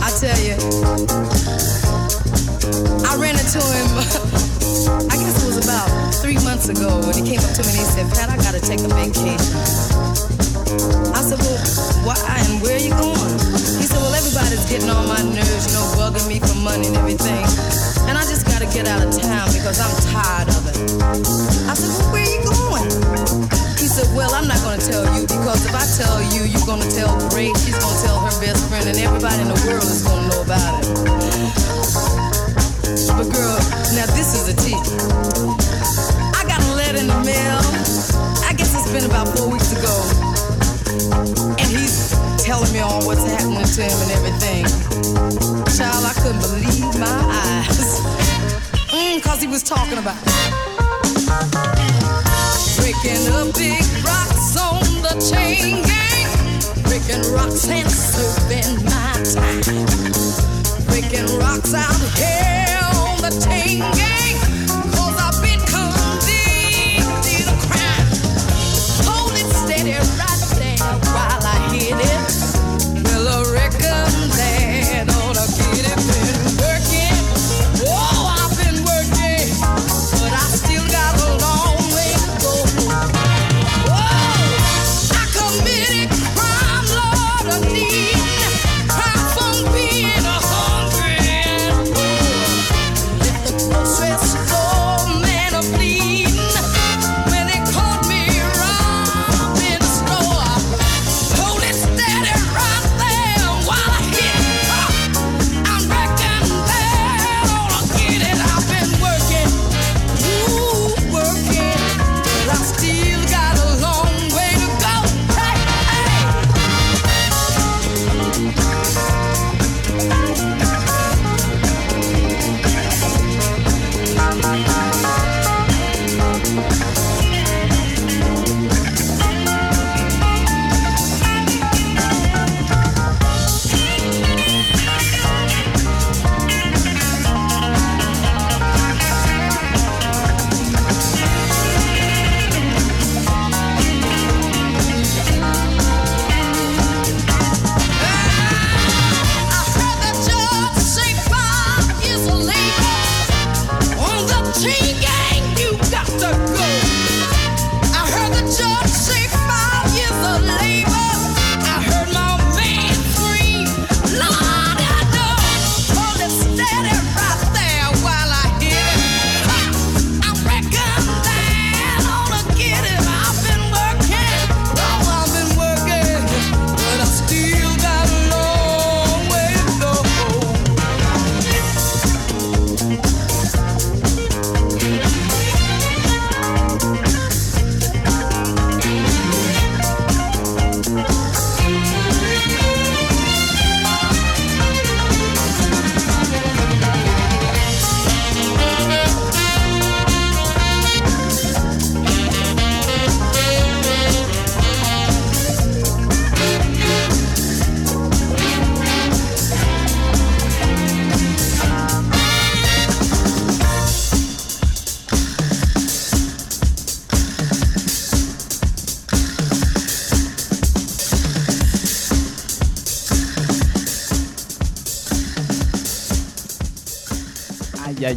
[0.00, 0.56] I tell you,
[3.04, 3.88] I ran into him,
[5.12, 5.88] I guess it was about
[6.20, 8.60] three months ago, when he came up to me and he said, Pat, I gotta
[8.60, 9.52] take a vacation.
[11.12, 11.60] I said, Well,
[12.08, 12.16] why
[12.48, 13.36] and where are you going?
[13.76, 16.96] He said, Well, everybody's getting on my nerves, you know, bugging me for money and
[16.96, 17.44] everything.
[18.58, 20.74] Gotta get out of town because I'm tired of it.
[21.70, 22.90] I said, Well, where are you going?
[23.78, 26.90] He said, Well, I'm not gonna tell you because if I tell you, you're gonna
[26.90, 30.26] tell Grace, she's gonna tell her best friend, and everybody in the world is gonna
[30.26, 30.90] know about it.
[33.14, 33.62] But girl,
[33.94, 34.74] now this is a T.
[36.34, 37.62] I got a letter in the mail.
[38.42, 39.94] I guess it's been about four weeks ago.
[41.62, 42.10] And he's
[42.42, 44.66] telling me all what's happening to him and everything.
[49.40, 50.16] He was talking about
[52.76, 56.82] breaking up big rocks on the chain gang.
[56.84, 60.08] Breaking rocks and serving my time
[60.86, 64.36] breaking rocks out here on the chain gang.
[64.92, 68.08] Cause I've been convicted of crime.
[69.06, 70.27] Hold it steady right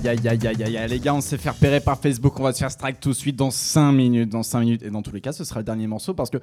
[0.04, 2.44] Aïe aïe aïe aïe aïe aïe les gars, on s'est fait repérer par Facebook, on
[2.44, 5.02] va se faire strike tout de suite dans 5 minutes, dans 5 minutes, et dans
[5.04, 6.38] tous les cas, ce sera le dernier morceau parce que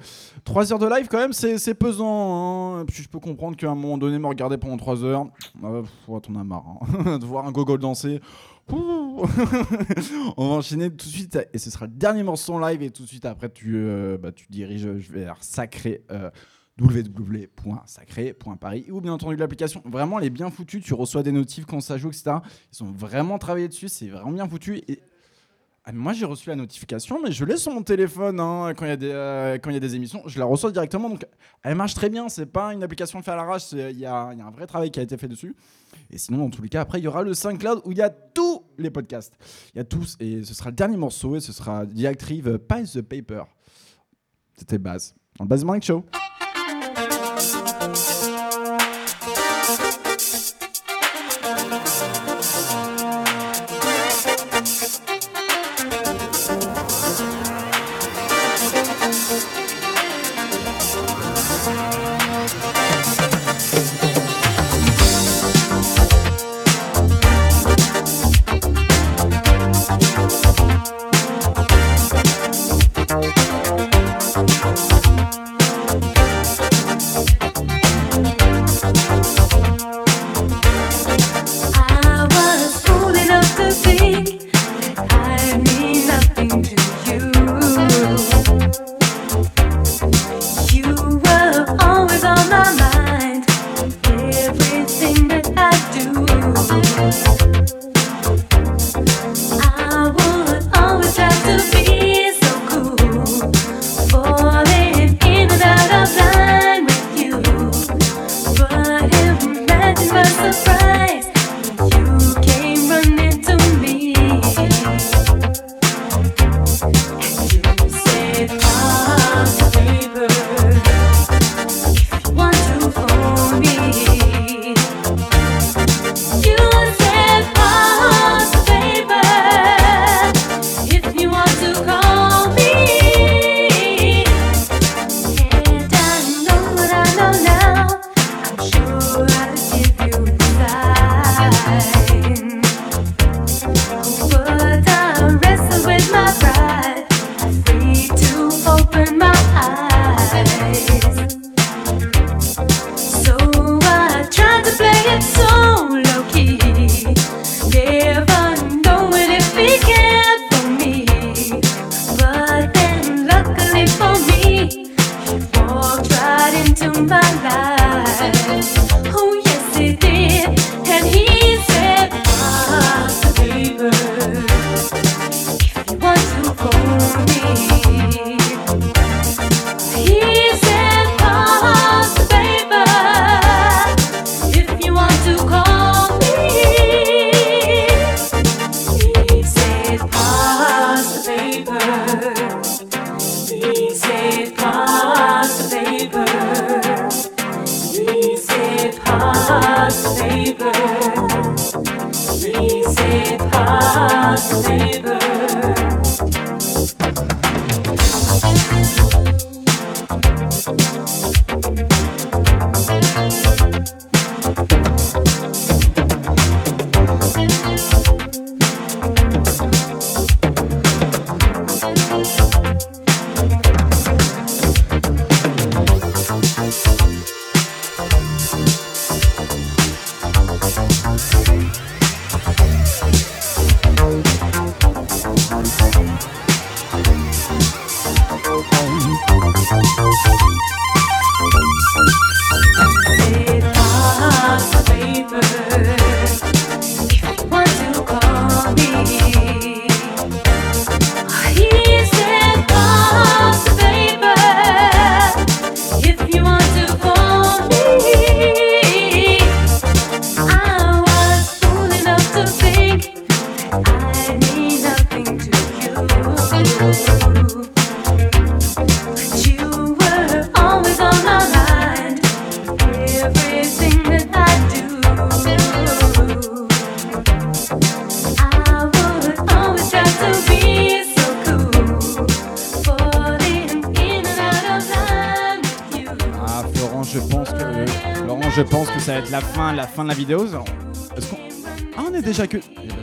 [0.45, 2.77] 3 heures de live, quand même, c'est pesant.
[2.79, 2.85] hein.
[2.85, 5.25] Puis je peux comprendre qu'à un moment donné, me regarder pendant 3 heures,
[5.63, 6.63] euh, t'en as marre.
[7.05, 7.17] hein.
[7.19, 8.21] de voir un gogol danser.
[8.71, 9.25] On
[10.37, 13.03] va enchaîner tout de suite, et ce sera le dernier morceau en live, et tout
[13.03, 16.03] de suite après, tu, euh, bah, tu diriges vers Sacré.
[16.11, 16.29] euh,
[16.79, 21.81] www.sacré.paris ou bien entendu l'application vraiment elle est bien foutue tu reçois des notifs quand
[21.81, 22.37] ça joue etc
[22.73, 24.77] ils ont vraiment travaillé dessus c'est vraiment bien foutu.
[24.87, 25.01] Et
[25.85, 28.89] ah, moi j'ai reçu la notification mais je l'ai sur mon téléphone hein, quand il
[28.89, 30.21] y a des euh, y a des émissions.
[30.25, 31.25] Je la reçois directement donc
[31.63, 32.29] elle marche très bien.
[32.29, 34.99] C'est pas une application faite à l'arrache il y y a un vrai travail qui
[34.99, 35.55] a été fait dessus.
[36.11, 38.01] Et sinon dans tous les cas après il y aura le SoundCloud où il y
[38.01, 39.33] a tous les podcasts.
[39.73, 42.91] Il y a tous et ce sera le dernier morceau et ce sera Directive Pies
[42.93, 43.43] the Paper.
[44.55, 46.03] C'était base dans le Base Morning Show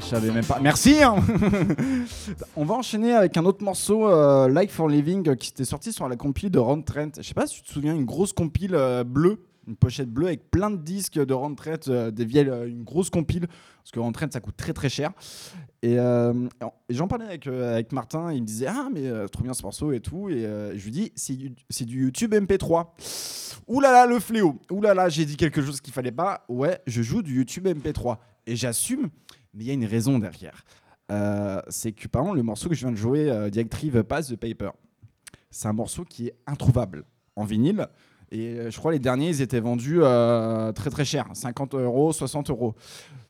[0.07, 0.61] je savais même pas.
[0.61, 1.03] Merci.
[1.03, 1.17] hein.
[2.57, 5.93] On va enchaîner avec un autre morceau, euh, Like for Living, euh, qui était sorti
[5.93, 7.11] sur la compile de Ron Trent.
[7.19, 10.29] Je sais pas si tu te souviens, une grosse compile euh, bleue, une pochette bleue
[10.29, 13.99] avec plein de disques de Ron Trent, euh, des vieilles, une grosse compile, parce que
[13.99, 15.11] Ron Trent ça coûte très très cher.
[15.83, 15.97] Et,
[16.91, 20.01] j'en parlais avec, avec Martin, il me disait ah mais trop bien ce morceau et
[20.01, 20.43] tout, et
[20.75, 22.87] je lui dis c'est du- c'est du YouTube MP3.
[23.69, 26.45] Ouh là là le fléau, ouh là là j'ai dit quelque chose qu'il fallait pas.
[26.49, 28.17] Ouais, je joue du YouTube MP3
[28.49, 29.11] et j'assume,
[29.57, 30.65] mais il y a une raison derrière.
[31.11, 34.29] Euh, c'est que par exemple le morceau que je viens de jouer, euh, Directive Pass
[34.29, 34.71] the Paper,
[35.51, 37.05] c'est un morceau qui est introuvable
[37.35, 37.89] en vinyle.
[38.31, 42.13] Et euh, je crois les derniers, ils étaient vendus euh, très très cher, 50 euros,
[42.13, 42.75] 60 euros.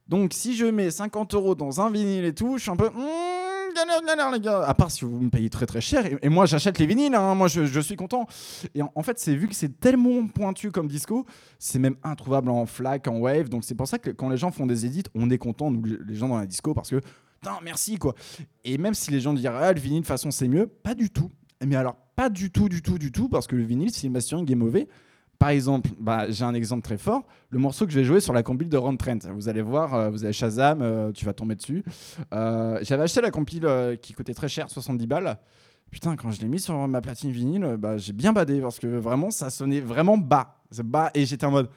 [0.09, 2.89] Donc si je mets 50 euros dans un vinyle et tout, je suis un peu...
[2.89, 3.46] Hmm,
[3.77, 4.63] galère, galère, les gars.
[4.63, 6.05] À part si vous me payez très très cher.
[6.23, 8.27] Et, moi j'achète les vinyles, hein, moi je, suis content.
[8.75, 11.27] Et en, fait, c'est vu que c'est tellement pointu comme disco,
[11.59, 13.49] c'est même introuvable en FLAC, en wave.
[13.49, 15.85] Donc c'est pour ça que quand les gens font des edits, on est content, nous
[15.85, 17.01] les gens dans la disco, parce que...
[17.41, 18.15] Putain, merci quoi.
[18.65, 21.11] Et même si les gens diraient ah, le vinyle de façon c'est mieux, pas du
[21.11, 21.31] tout.
[21.65, 24.13] Mais alors pas du tout, du tout, du tout, parce que le vinyle si le
[24.13, 24.89] mastering est mauvais.
[25.39, 28.33] Par exemple, bah, j'ai un exemple très fort, le morceau que je vais jouer sur
[28.33, 29.19] la compile de Ron Trent.
[29.35, 31.85] Vous allez voir, euh, vous avez Shazam, euh, tu vas tomber dessus.
[32.33, 33.69] Euh, J'avais acheté la compile
[34.01, 35.37] qui coûtait très cher, 70 balles.
[35.91, 38.87] Putain, quand je l'ai mis sur ma platine vinyle, bah, j'ai bien badé parce que
[38.87, 40.57] vraiment ça sonnait vraiment bas.
[40.85, 41.69] Bas et j'étais en mode.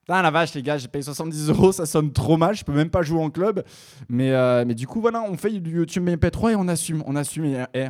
[0.00, 2.72] Putain, la vache, les gars, j'ai payé 70 euros, ça sonne trop mal, je peux
[2.72, 3.64] même pas jouer en club.
[4.08, 7.02] Mais, du coup, voilà, on fait du YouTube MP3 et on assume.
[7.06, 7.44] On assume.
[7.46, 7.88] Et, eh,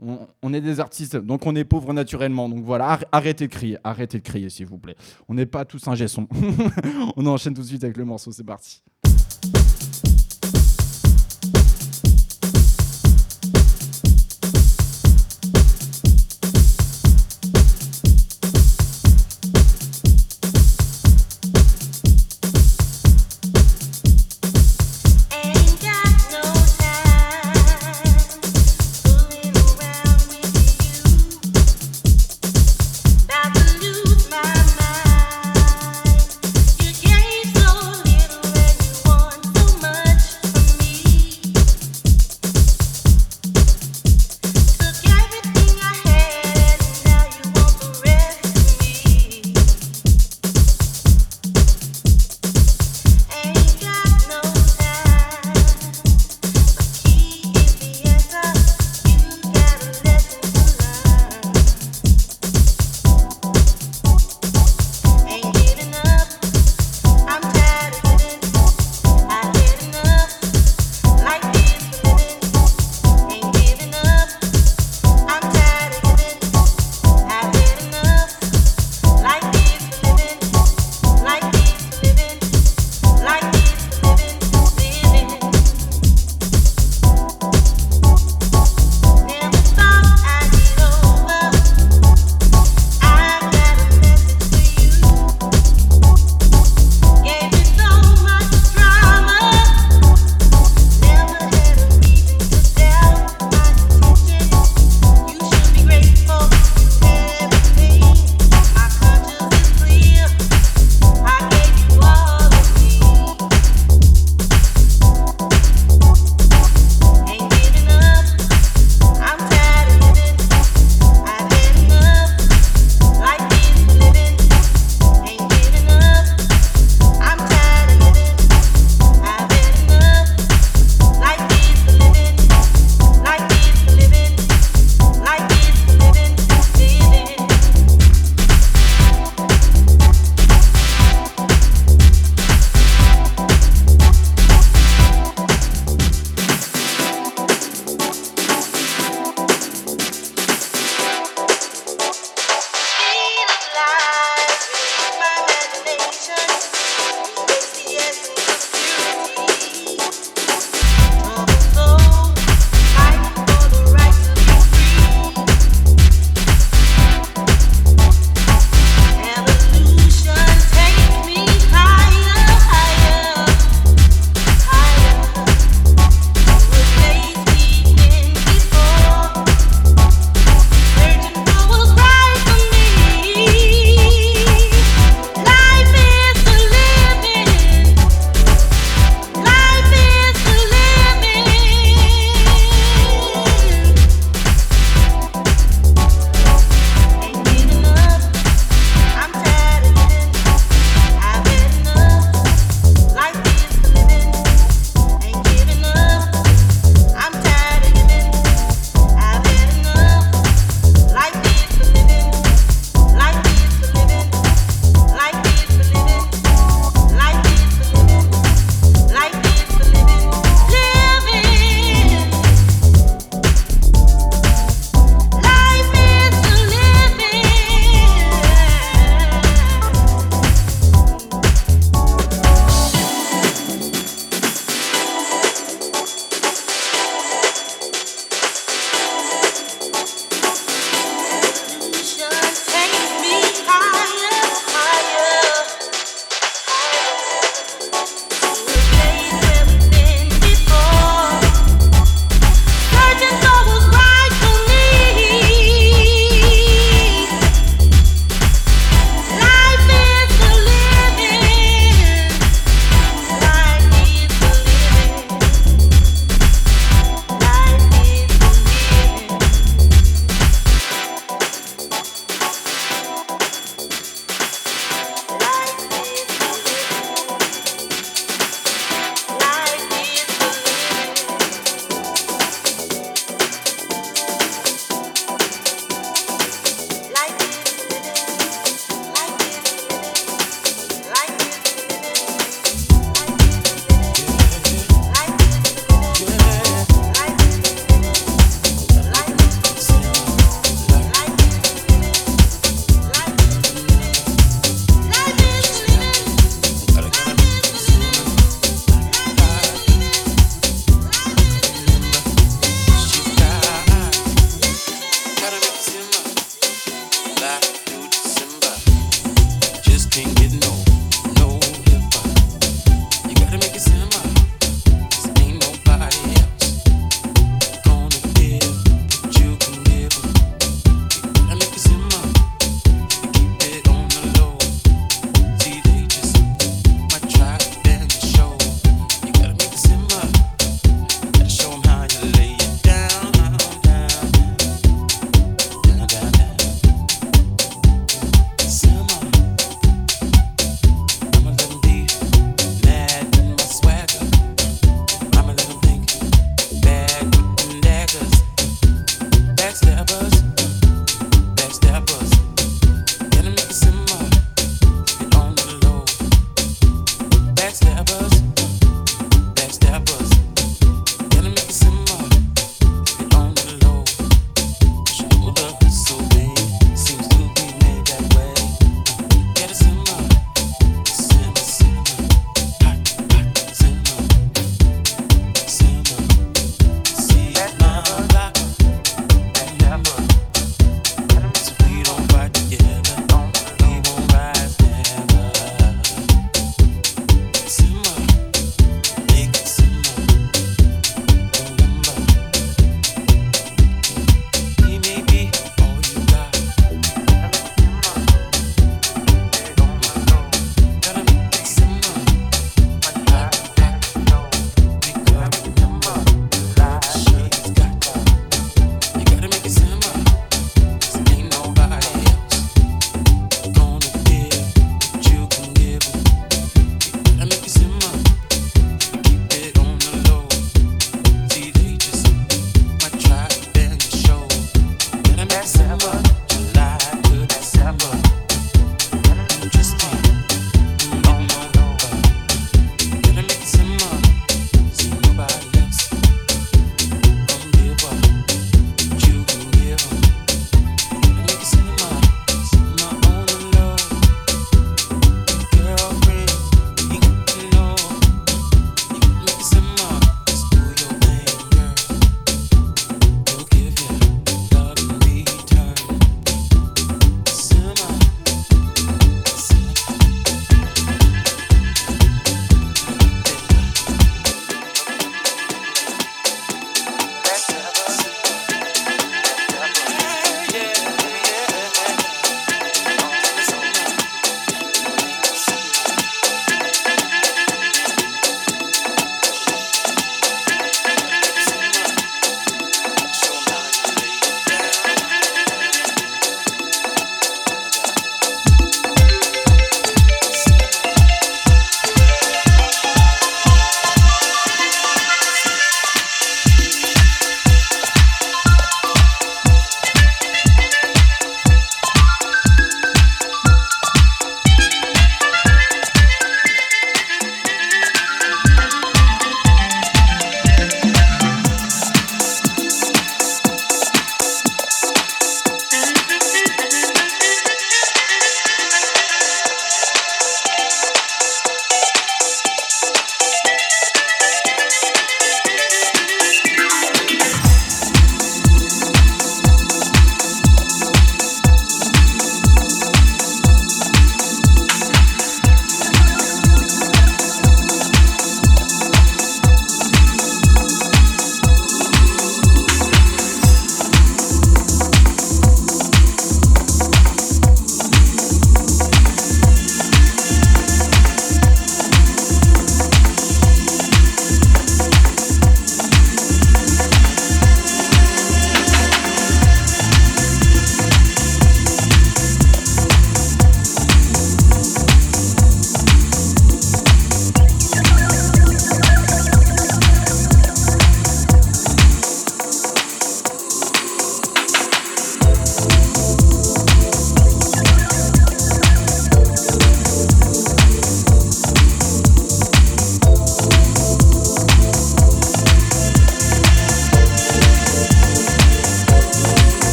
[0.00, 2.48] on, est des artistes, donc on est pauvres naturellement.
[2.48, 4.96] Donc voilà, arr- arrêtez de crier, arrêtez de crier, s'il vous plaît.
[5.28, 6.28] On n'est pas tous un gesson.
[7.16, 8.82] on enchaîne tout de suite avec le morceau, c'est parti.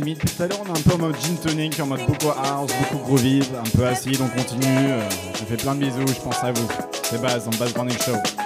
[0.00, 2.70] Tout à l'heure, on est un peu en mode gin tonic, en mode beaucoup house,
[2.78, 4.20] beaucoup groovy, un peu acide.
[4.20, 4.64] On continue.
[4.66, 5.08] Euh,
[5.38, 6.06] Je fais plein de bisous.
[6.06, 6.68] Je pense à vous.
[7.02, 8.45] C'est dans le Bass Morning Show.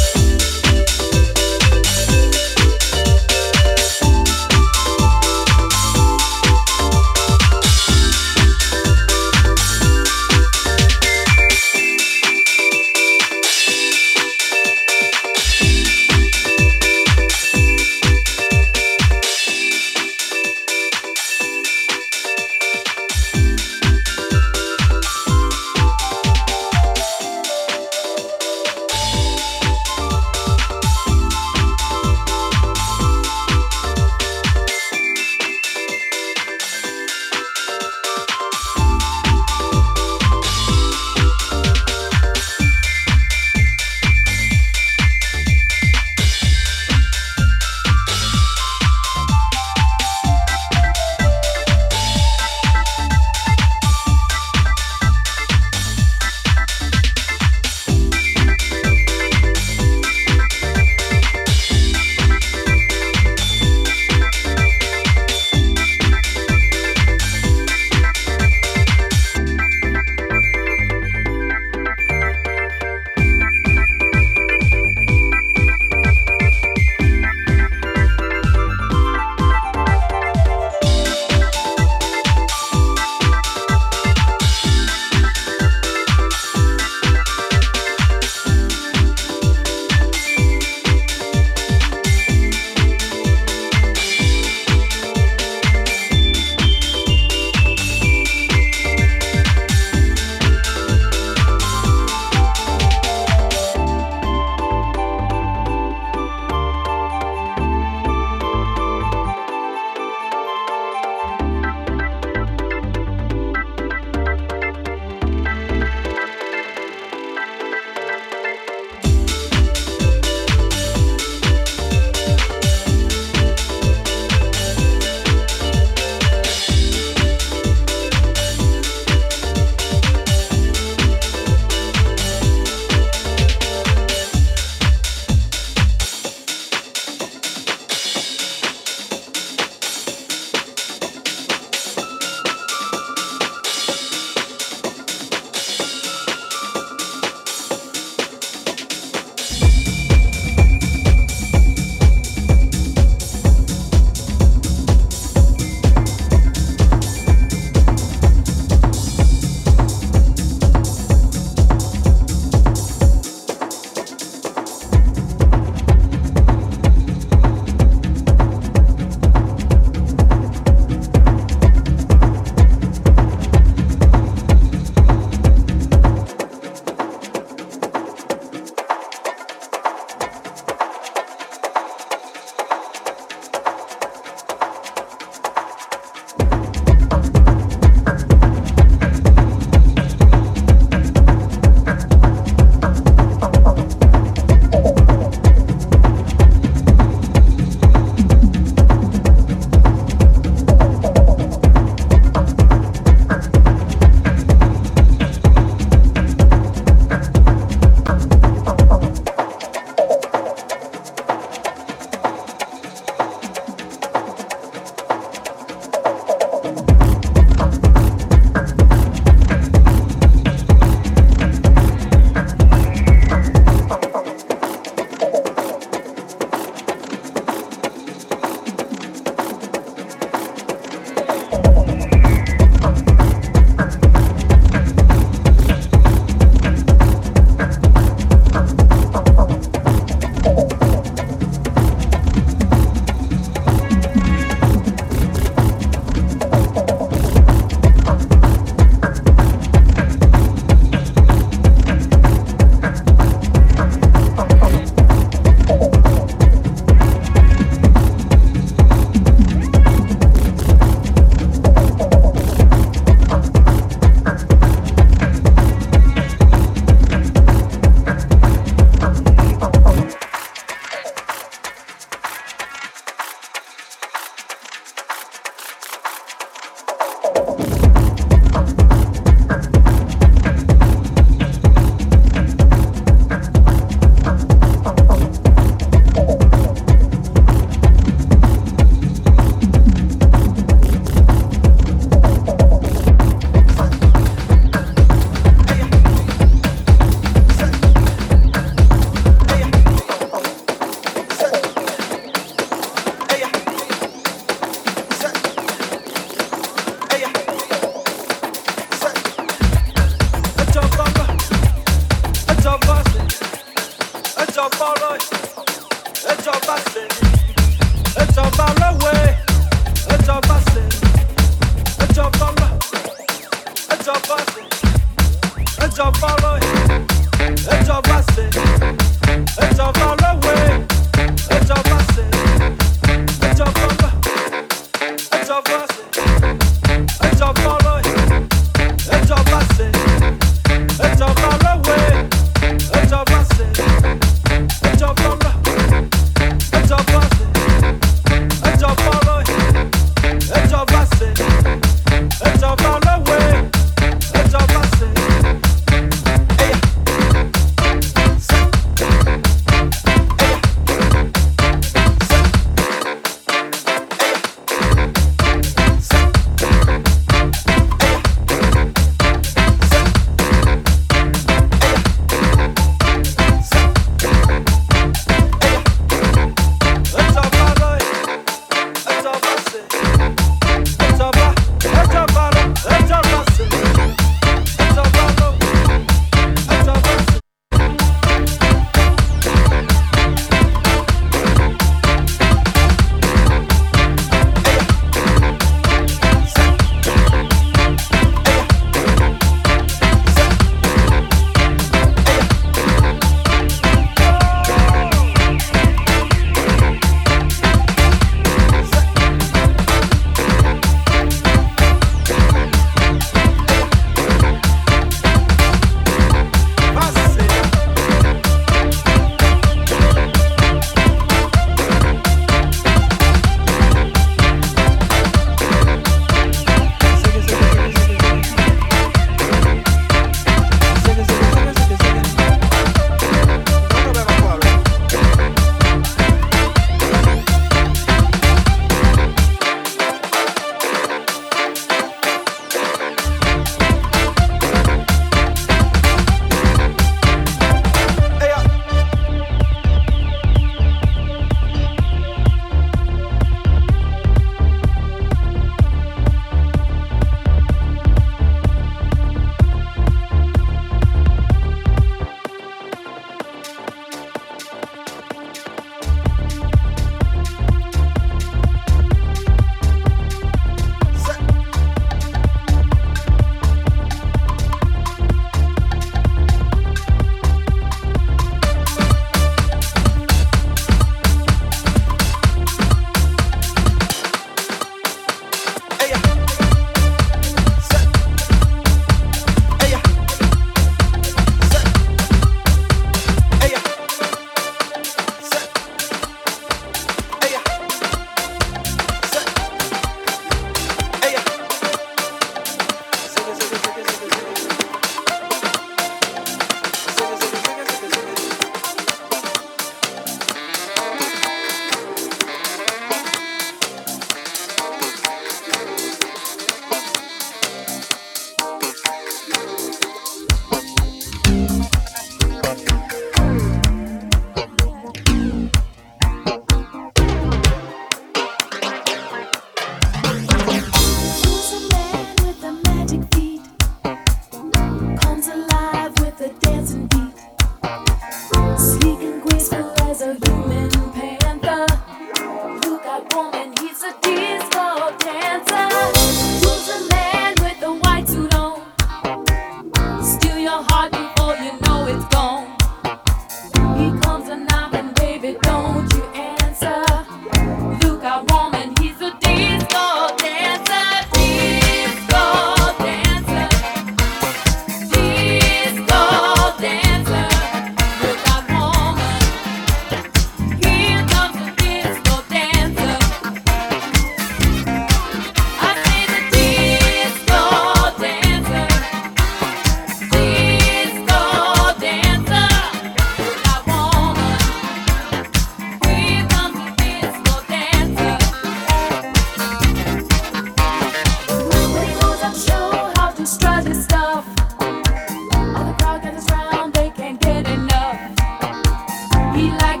[599.61, 600.00] He liked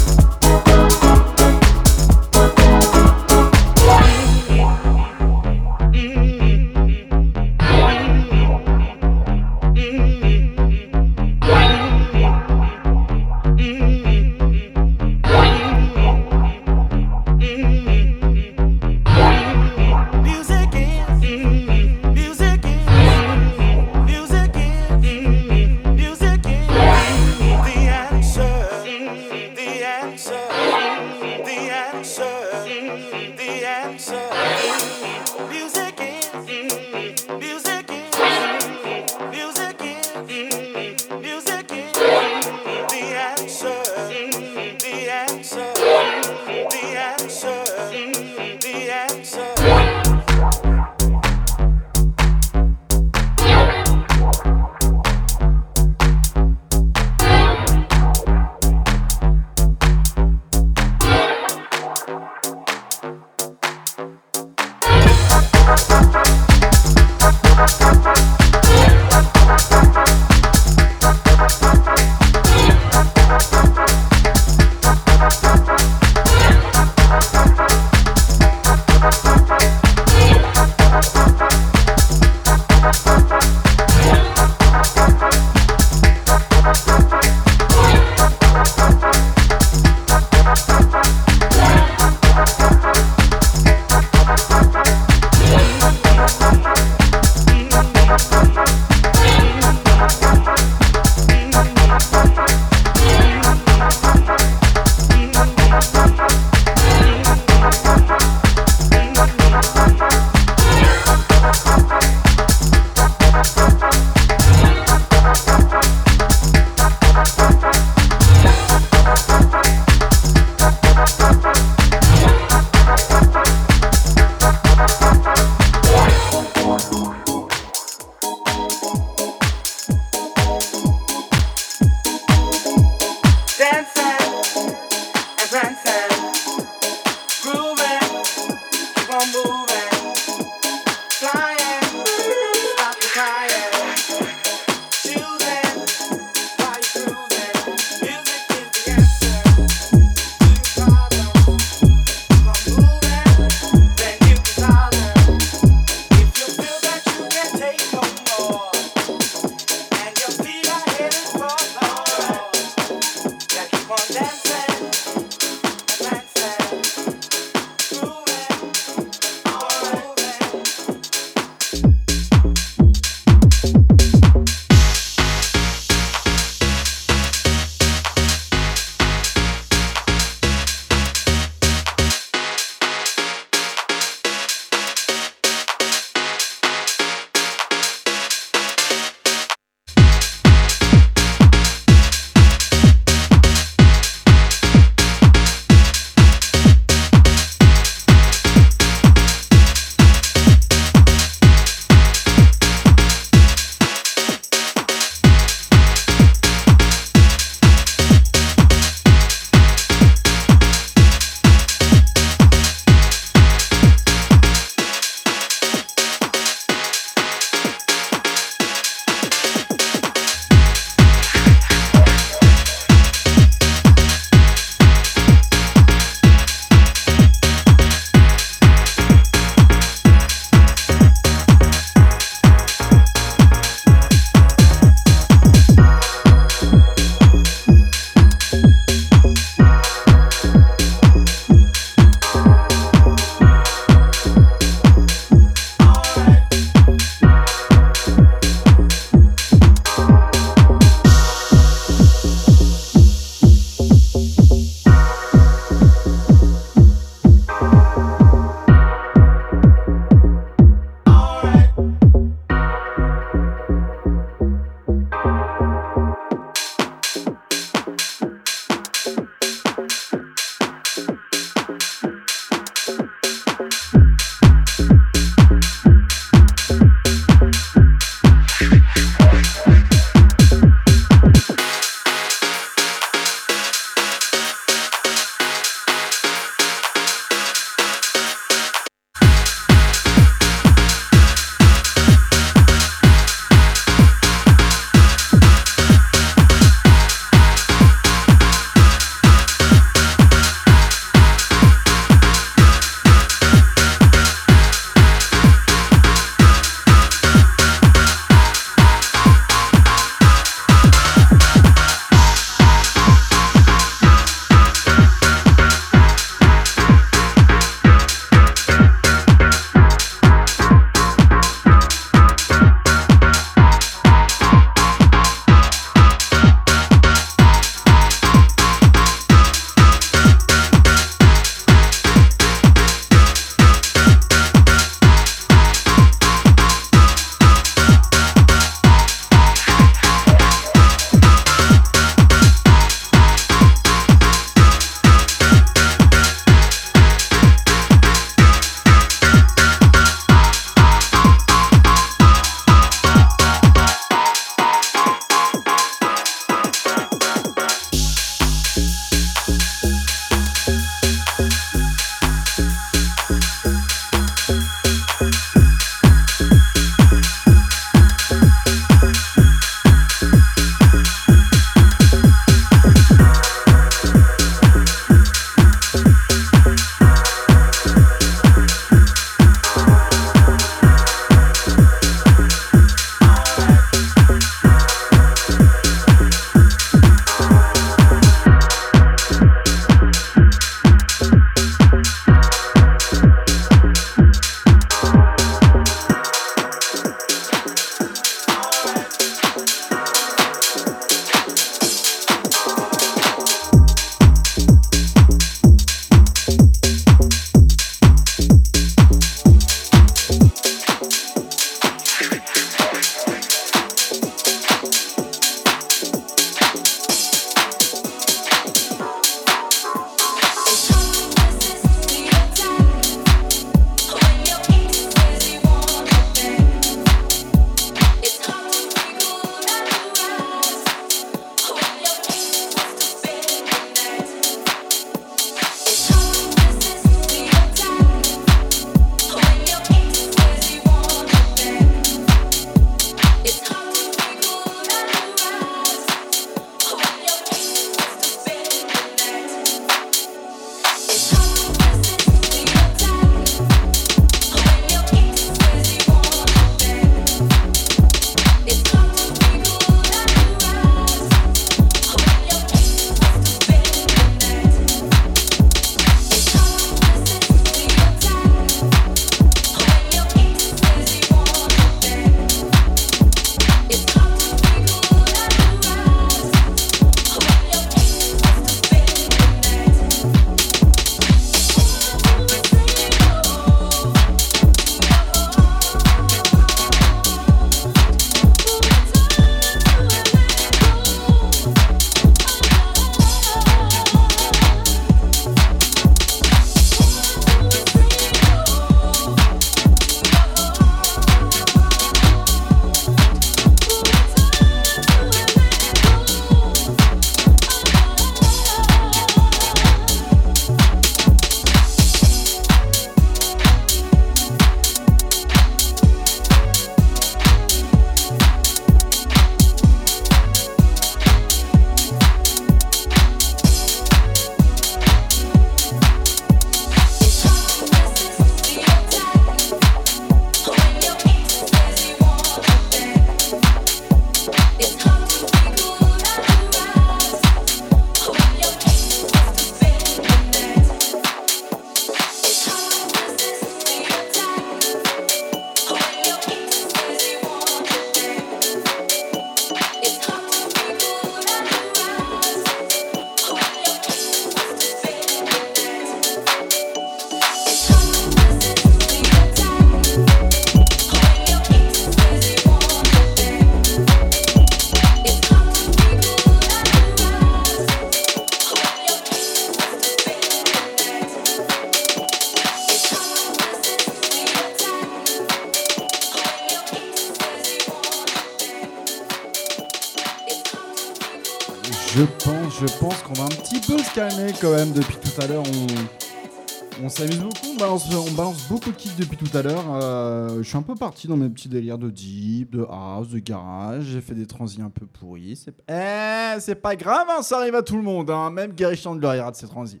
[588.90, 589.84] de kicks depuis tout à l'heure.
[589.94, 593.38] Euh, je suis un peu parti dans mes petits délires de deep, de house, de
[593.38, 594.04] garage.
[594.04, 595.56] J'ai fait des transis un peu pourris.
[595.56, 598.30] C'est eh, pas grave, hein, ça arrive à tout le monde.
[598.30, 598.50] Hein.
[598.50, 600.00] Même Gary Chandler il rate ses transis.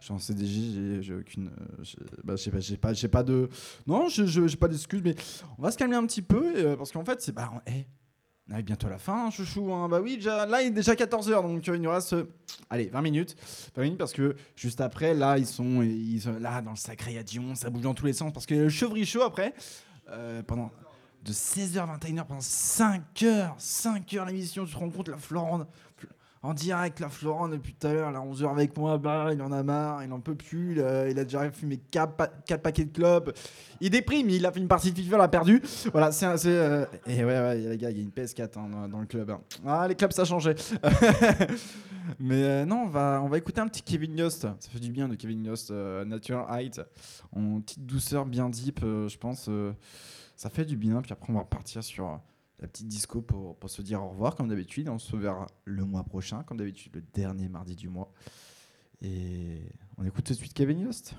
[0.00, 1.48] Je suis en CDJ, j'ai- aucune.
[1.48, 2.34] euh, j'ai- bah,
[2.80, 3.48] pas, pas, pas de.
[3.86, 5.14] Non, j'ai pas d'excuses, mais
[5.58, 7.32] on va se calmer un petit peu euh, parce qu'en fait, c'est.
[7.32, 7.75] Bah, eh,
[8.56, 9.72] arrive bientôt la fin, hein, chouchou.
[9.72, 9.88] hein.
[9.88, 12.14] Bah oui, là, il est déjà 14h, donc euh, il nous reste.
[12.14, 12.24] euh,
[12.70, 13.36] allez, 20 minutes.
[13.76, 15.82] 20 minutes parce que juste après, là, ils sont,
[16.20, 17.22] sont là dans le sacré à
[17.54, 19.54] ça bouge dans tous les sens parce que le chevry chaud après,
[20.10, 20.70] euh, pendant.
[21.22, 25.16] De 16h à 21h pendant 5 heures, 5 heures l'émission, tu te rends compte, la
[25.16, 25.66] Florence,
[26.46, 29.50] en direct, la Florent depuis tout à l'heure, là, 11h avec moi, bah, il en
[29.52, 32.14] a marre, il en peut plus, il a, déjà fumé 4,
[32.62, 33.36] paquets de clopes.
[33.80, 35.62] Il déprime, il a fait une partie de FIFA, il a perdu.
[35.92, 36.26] Voilà, c'est.
[36.46, 39.30] euh, et ouais, ouais, les gars, il y a une PS4 hein, dans, le club.
[39.30, 39.40] hein.
[39.66, 40.54] Ah, les clubs, ça a changé.
[42.18, 42.88] Mais euh, non, on
[43.28, 44.42] va, écouter un petit Kevin Yost.
[44.42, 46.80] Ça fait du bien de Kevin Yost, euh, Natural Height.
[47.32, 49.46] En petite douceur bien deep, euh, je pense.
[49.48, 49.72] euh,
[50.36, 51.02] ça fait du bien.
[51.02, 52.20] Puis après, on va repartir sur.
[52.60, 54.88] La petite disco pour, pour se dire au revoir comme d'habitude.
[54.88, 58.12] On se verra le mois prochain, comme d'habitude, le dernier mardi du mois.
[59.02, 59.62] Et
[59.98, 61.14] on écoute tout de suite Kevin Yost.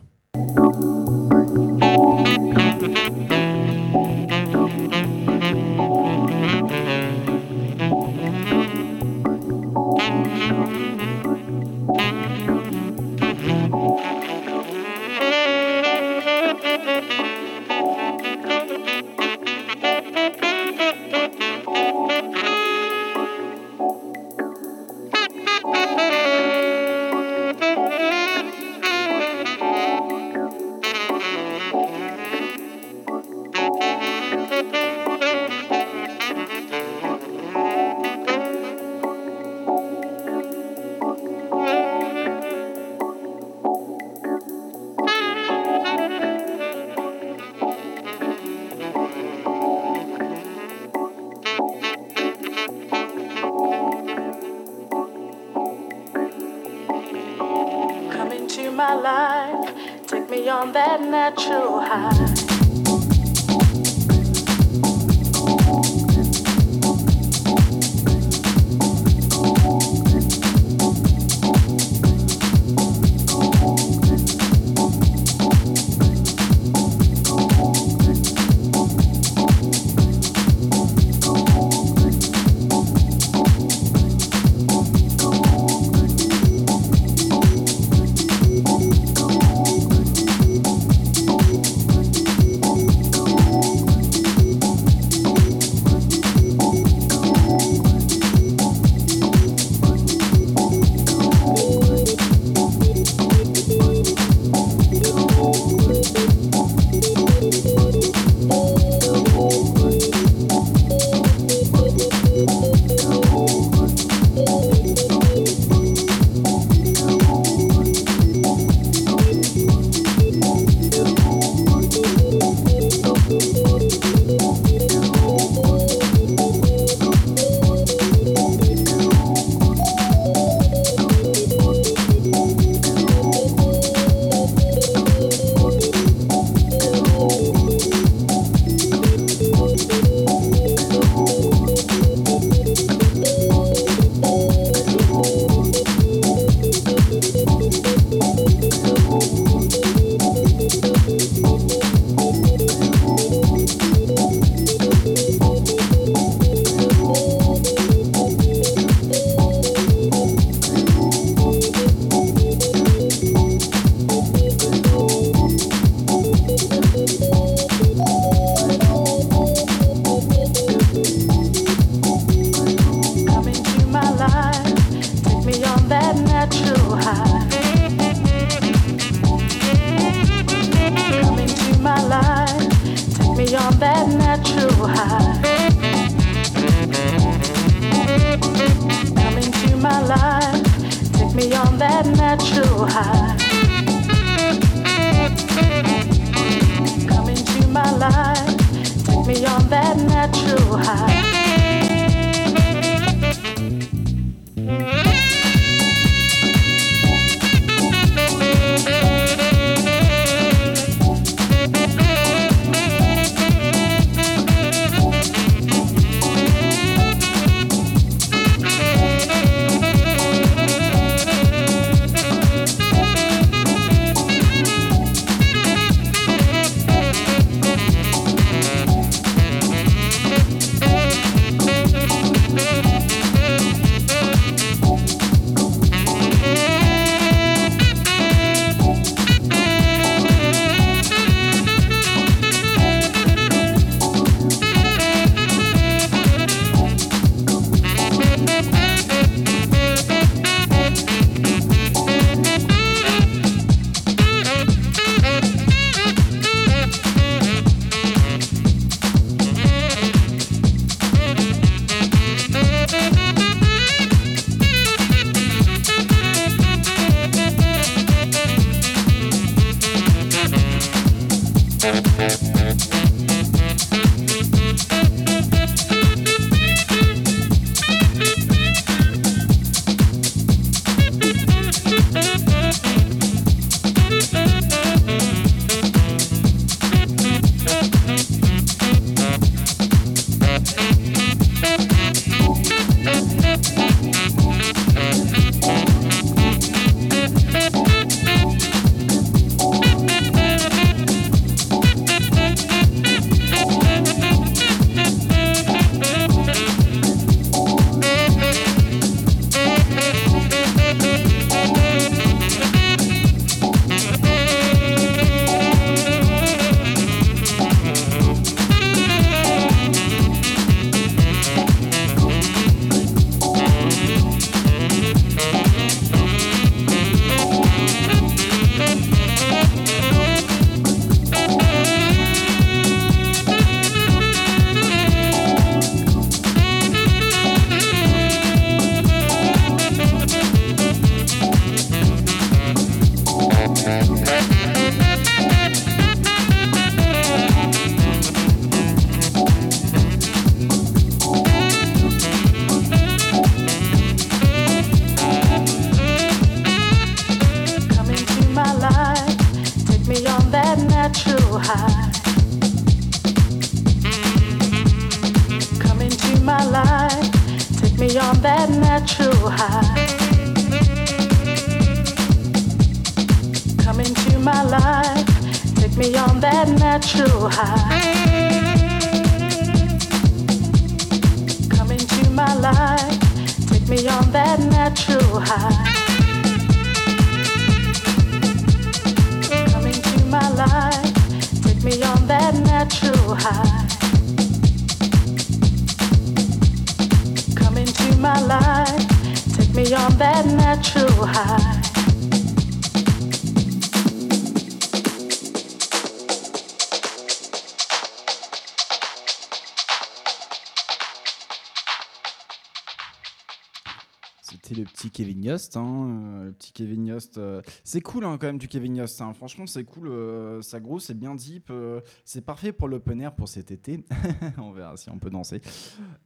[417.84, 419.22] C'est cool hein, quand même du Kevin Yost.
[419.22, 419.34] hein.
[419.34, 420.08] Franchement, c'est cool.
[420.08, 421.70] euh, ça gros, c'est bien deep.
[421.70, 424.04] euh, c'est parfait pour l'open air pour cet été.
[424.58, 425.62] on verra si on peut danser.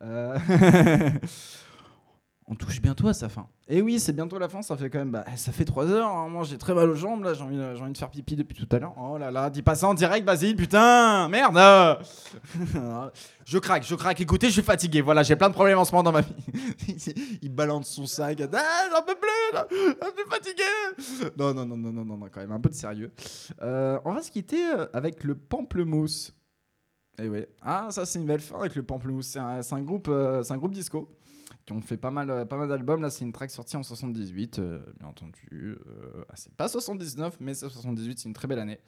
[2.47, 3.47] On touche bientôt à sa fin.
[3.69, 4.61] Et oui, c'est bientôt la fin.
[4.61, 6.09] Ça fait quand même, bah, ça fait 3 heures.
[6.09, 6.27] hein.
[6.27, 7.33] Moi, j'ai très mal aux jambes là.
[7.33, 8.93] J'ai envie, de- faire pipi depuis tout à l'heure.
[8.97, 10.55] Oh là là, dis pas ça en direct, Basile.
[10.57, 11.57] Putain, merde.
[13.45, 14.19] je craque, je craque.
[14.19, 15.01] Écoutez, je suis fatigué.
[15.01, 16.33] Voilà, j'ai plein de problèmes en ce moment dans ma vie.
[17.41, 18.41] Il balance son sac.
[18.53, 19.53] Ah, j'en peux plus.
[19.53, 19.67] là.
[19.71, 21.31] Je suis fatigué.
[21.37, 23.11] Non, non, non, non, non, non, non, quand même un peu de sérieux.
[23.61, 26.33] Euh, on va se quitter euh, avec le pamplemousse.
[27.21, 27.47] Et ouais.
[27.61, 29.27] Ah, ça c'est une belle fin avec le pamplemousse.
[29.27, 29.39] C'est
[29.73, 31.07] un groupe, euh, c'est un groupe disco
[31.65, 33.01] qui ont fait pas mal, euh, pas mal d'albums.
[33.01, 35.47] Là, c'est une track sortie en 78, euh, bien entendu.
[35.51, 38.19] Euh, ah, c'est pas 79, mais c'est 78.
[38.19, 38.79] C'est une très belle année.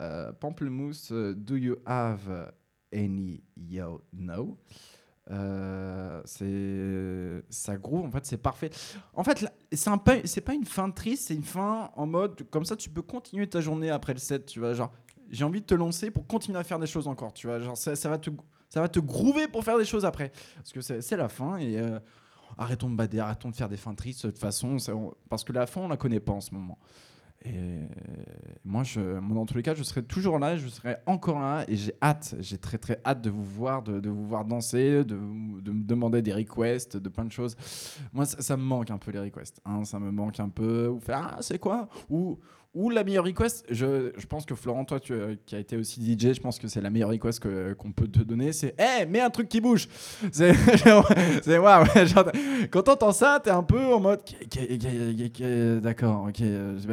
[0.00, 2.52] Euh, pamplemousse, Do You Have
[2.92, 4.58] Any You Know?
[6.26, 8.68] C'est ça groove en fait c'est parfait
[9.14, 12.66] en fait c'est un c'est pas une fin triste c'est une fin en mode comme
[12.66, 14.92] ça tu peux continuer ta journée après le set tu vois genre
[15.30, 17.74] j'ai envie de te lancer pour continuer à faire des choses encore tu vois genre
[17.74, 18.28] ça va te
[18.74, 21.78] ça va te groover pour faire des choses après parce que c'est la fin et
[21.78, 22.00] euh,
[22.58, 24.78] arrêtons de bader arrêtons de faire des fins tristes de toute façon
[25.28, 26.76] parce que la fin on la connaît pas en ce moment
[27.44, 27.82] et
[28.64, 31.64] moi, je, moi, dans tous les cas, je serai toujours là, je serai encore là,
[31.68, 35.14] et j'ai hâte, j'ai très très hâte de vous voir, de, vous voir danser, de,
[35.14, 37.54] me demander des requests, de plein de choses.
[38.14, 40.88] Moi, ça, ça me manque un peu les requests, hein, ça me manque un peu.
[40.88, 41.86] Ou faire, ah, c'est quoi?
[42.08, 42.38] Ou,
[42.74, 45.76] ou la meilleure request, je, je pense que Florent, toi, tu, euh, qui a été
[45.76, 48.74] aussi DJ, je pense que c'est la meilleure request que- qu'on peut te donner, c'est,
[48.80, 49.88] hé, mets un truc qui bouge.
[50.32, 50.52] C'est,
[52.06, 52.30] genre,
[52.70, 54.20] quand t'entends ça, t'es un peu en mode,
[55.80, 56.86] d'accord, ok, euh, je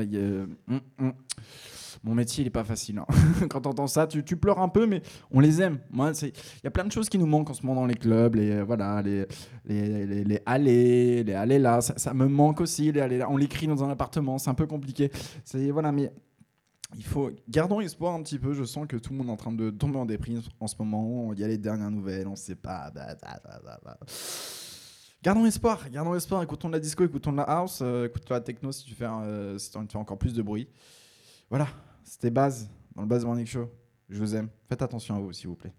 [2.04, 2.98] Mon métier, il est pas facile.
[3.00, 3.06] hein.
[3.50, 5.80] Quand t'entends ça, tu, tu pleures un peu, mais on les aime.
[5.92, 7.96] Moi, il y a plein de choses qui nous manquent en ce moment dans les
[7.96, 9.28] clubs, les euh, voilà, les
[9.66, 12.92] les, les, les allées, les allées là, ça, me manque aussi.
[12.92, 15.12] Les là, on l'écrit dans un appartement, c'est un peu compliqué.
[15.72, 16.12] Voilà, mais
[16.98, 18.54] il faut gardons espoir un petit peu.
[18.54, 20.76] Je sens que tout le monde est en train de tomber en déprime en ce
[20.80, 21.32] moment.
[21.34, 22.92] Il y a les dernières nouvelles, on sait pas.
[22.94, 23.98] bah, bah, bah.
[25.24, 26.42] Gardons espoir, gardons espoir.
[26.42, 29.06] Écoutons de la disco, écoutons de la house, euh, écoutons la techno si tu fais,
[29.06, 30.68] euh, si de faire encore plus de bruit.
[31.48, 31.68] Voilà,
[32.12, 33.72] c'était Baz dans le Baz Morning Show.
[34.10, 34.50] Je vous aime.
[34.68, 35.72] Faites attention à vous, s'il vous plaît.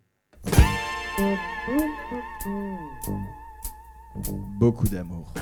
[4.59, 5.35] Beaucoup d'amour.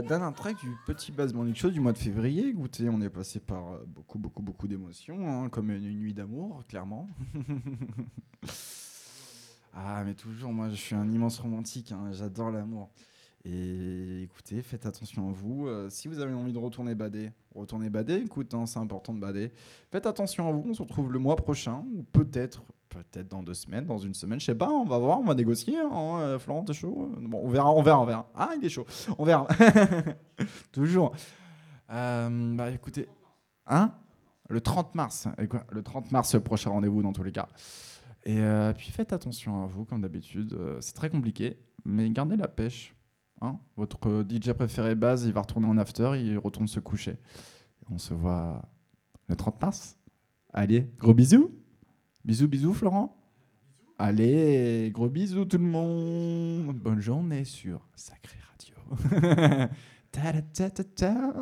[0.09, 2.47] dernière track du petit Bass Morning Show du mois de février.
[2.47, 6.63] Écoutez, on est passé par euh, beaucoup, beaucoup, beaucoup d'émotions, hein, comme une nuit d'amour,
[6.67, 7.07] clairement.
[9.75, 11.91] ah, mais toujours, moi, je suis un immense romantique.
[11.91, 12.89] hein, J'adore l'amour.
[13.45, 15.67] Et écoutez, faites attention à vous.
[15.67, 18.15] Euh, si vous avez envie de retourner bader, retournez bader.
[18.15, 19.51] Écoute, hein, c'est important de bader.
[19.91, 20.63] Faites attention à vous.
[20.67, 24.39] On se retrouve le mois prochain, ou peut-être, peut-être dans deux semaines, dans une semaine.
[24.39, 24.69] Je sais pas.
[24.69, 25.19] On va voir.
[25.19, 25.77] On va négocier.
[25.77, 27.71] Hein, euh, Florent, t'es chaud Bon, on verra.
[27.71, 28.01] On verra.
[28.01, 28.29] On verra.
[28.35, 28.85] Ah, il est chaud.
[29.17, 29.47] On verra.
[30.71, 31.13] Toujours.
[31.91, 33.07] Euh, bah écoutez,
[33.65, 33.93] hein
[34.47, 35.27] Le 30 mars.
[35.71, 37.47] Le 30 mars, le prochain rendez-vous dans tous les cas.
[38.25, 40.53] Et euh, puis faites attention à vous, comme d'habitude.
[40.53, 42.95] Euh, c'est très compliqué, mais gardez la pêche.
[43.41, 47.17] Hein Votre euh, DJ préféré base, il va retourner en after, il retourne se coucher.
[47.89, 48.61] On se voit
[49.27, 49.97] le 30 mars.
[50.53, 51.51] Allez, gros bisous.
[52.29, 53.17] Bisous, bisous, Florent.
[53.97, 56.77] Allez, gros bisous tout le monde.
[56.77, 58.75] Bonne journée sur Sacré Radio.
[60.11, 61.33] ta ta ta ta.